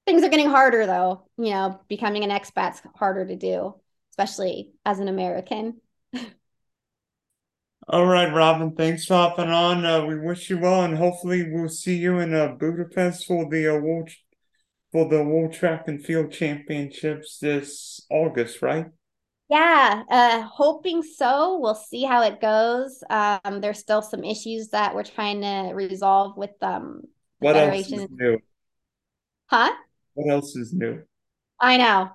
Things 0.06 0.22
are 0.24 0.28
getting 0.28 0.48
harder 0.48 0.86
though. 0.86 1.28
You 1.38 1.50
know, 1.50 1.80
becoming 1.88 2.24
an 2.24 2.30
expat's 2.30 2.82
harder 2.96 3.26
to 3.26 3.36
do, 3.36 3.74
especially 4.12 4.72
as 4.84 4.98
an 4.98 5.08
American. 5.08 5.80
All 7.88 8.06
right, 8.06 8.32
Robyn. 8.32 8.76
Thanks 8.76 9.06
for 9.06 9.14
hopping 9.14 9.48
on. 9.48 9.84
Uh, 9.84 10.04
we 10.04 10.18
wish 10.18 10.50
you 10.50 10.58
well, 10.58 10.84
and 10.84 10.96
hopefully 10.96 11.50
we'll 11.50 11.68
see 11.68 11.96
you 11.96 12.18
in 12.18 12.34
uh, 12.34 12.48
Budapest 12.48 13.26
for 13.26 13.48
the 13.48 13.74
uh, 13.74 13.78
world 13.78 14.10
for 14.92 15.08
the 15.08 15.22
World 15.22 15.52
Track 15.52 15.86
and 15.86 16.04
Field 16.04 16.32
Championships 16.32 17.38
this 17.38 18.04
August, 18.10 18.60
right? 18.60 18.86
Yeah, 19.48 20.02
uh, 20.08 20.42
hoping 20.42 21.02
so. 21.02 21.58
We'll 21.58 21.74
see 21.74 22.04
how 22.04 22.22
it 22.22 22.40
goes. 22.40 23.02
Um, 23.08 23.60
there's 23.60 23.78
still 23.78 24.02
some 24.02 24.24
issues 24.24 24.68
that 24.68 24.94
we're 24.94 25.02
trying 25.02 25.40
to 25.40 25.72
resolve 25.74 26.36
with 26.36 26.52
um 26.62 27.02
what 27.38 27.54
federation. 27.54 28.00
else 28.00 28.10
is 28.10 28.16
new? 28.16 28.38
Huh? 29.46 29.72
What 30.14 30.32
else 30.32 30.54
is 30.54 30.72
new? 30.72 31.02
I 31.60 31.76
know. 31.76 32.10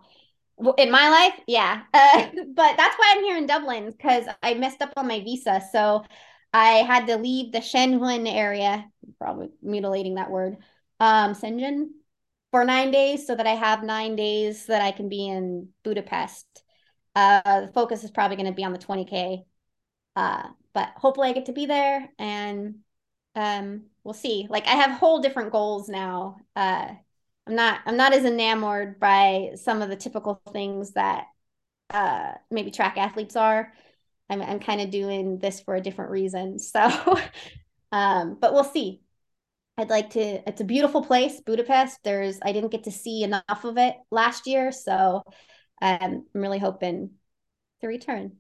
In 0.78 0.89
my 0.91 1.10
life, 1.10 1.39
yeah. 1.48 1.84
Uh, 1.94 2.28
but 2.54 2.78
that's 2.78 2.98
why 2.98 3.13
I'm 3.15 3.24
here 3.24 3.38
in 3.38 3.46
Dublin 3.46 3.91
because 3.91 4.26
I 4.41 4.54
messed 4.54 4.82
up 4.82 4.94
on 4.96 5.08
my 5.08 5.20
visa. 5.20 5.62
So 5.72 6.04
I 6.54 6.84
had 6.84 7.08
to 7.08 7.18
leave 7.18 7.52
the 7.52 7.60
Schengen 7.60 8.32
area, 8.32 8.89
probably 9.20 9.50
mutilating 9.62 10.15
that 10.15 10.32
word, 10.32 10.58
um, 11.00 11.34
Schengen, 11.34 11.89
for 12.52 12.63
nine 12.63 12.91
days 12.91 13.28
so 13.28 13.36
that 13.36 13.48
I 13.48 13.56
have 13.56 13.84
nine 13.84 14.15
days 14.15 14.68
that 14.68 14.82
I 14.82 14.91
can 14.91 15.10
be 15.10 15.28
in 15.28 15.70
Budapest 15.84 16.46
uh, 17.15 17.62
the 17.62 17.72
focus 17.74 18.04
is 18.04 18.12
probably 18.12 18.36
going 18.36 18.48
to 18.48 18.52
be 18.52 18.63
on 18.63 18.74
the 18.74 18.80
20K. 18.80 19.44
Uh, 20.15 20.50
but 20.74 20.89
hopefully 20.98 21.30
I 21.30 21.34
get 21.34 21.46
to 21.46 21.54
be 21.54 21.65
there 21.65 22.10
and 22.20 22.80
um, 23.36 23.84
we'll 24.04 24.13
see. 24.13 24.48
Like 24.50 24.68
I 24.68 24.72
have 24.72 24.91
whole 24.91 25.22
different 25.22 25.52
goals 25.52 25.88
now. 25.88 26.38
Uh, 26.56 26.89
I'm 27.47 27.55
not 27.55 27.81
I'm 27.86 27.97
not 27.97 28.13
as 28.13 28.25
enamored 28.25 28.99
by 28.99 29.51
some 29.55 29.81
of 29.81 29.89
the 29.89 29.95
typical 29.95 30.41
things 30.51 30.93
that 30.93 31.25
uh, 31.91 32.34
maybe 32.51 32.71
track 32.71 32.97
athletes 32.97 33.36
are. 33.36 33.71
I'm 34.29 34.41
I'm 34.41 34.60
kind 34.60 34.81
of 34.81 34.89
doing 34.89 35.39
this 35.39 35.62
for 35.62 35.75
a 35.75 35.81
different 35.81 36.12
reason. 36.12 36.58
So 36.60 37.19
um, 37.91 38.38
but 38.41 38.53
we'll 38.53 38.63
see. 38.63 39.01
I'd 39.77 39.89
like 39.89 40.12
to 40.12 40.19
it's 40.19 40.62
a 40.62 40.65
beautiful 40.65 41.03
place, 41.03 41.41
Budapest. 41.41 41.99
There's 42.03 42.39
I 42.41 42.51
didn't 42.51 42.71
get 42.71 42.86
to 42.86 42.91
see 42.91 43.23
enough 43.23 43.63
of 43.63 43.77
it 43.77 43.95
last 44.12 44.47
year, 44.47 44.71
so 44.71 45.23
um, 45.81 46.25
I'm 46.34 46.41
really 46.41 46.60
hoping 46.60 47.12
to 47.81 47.88
return. 47.88 48.38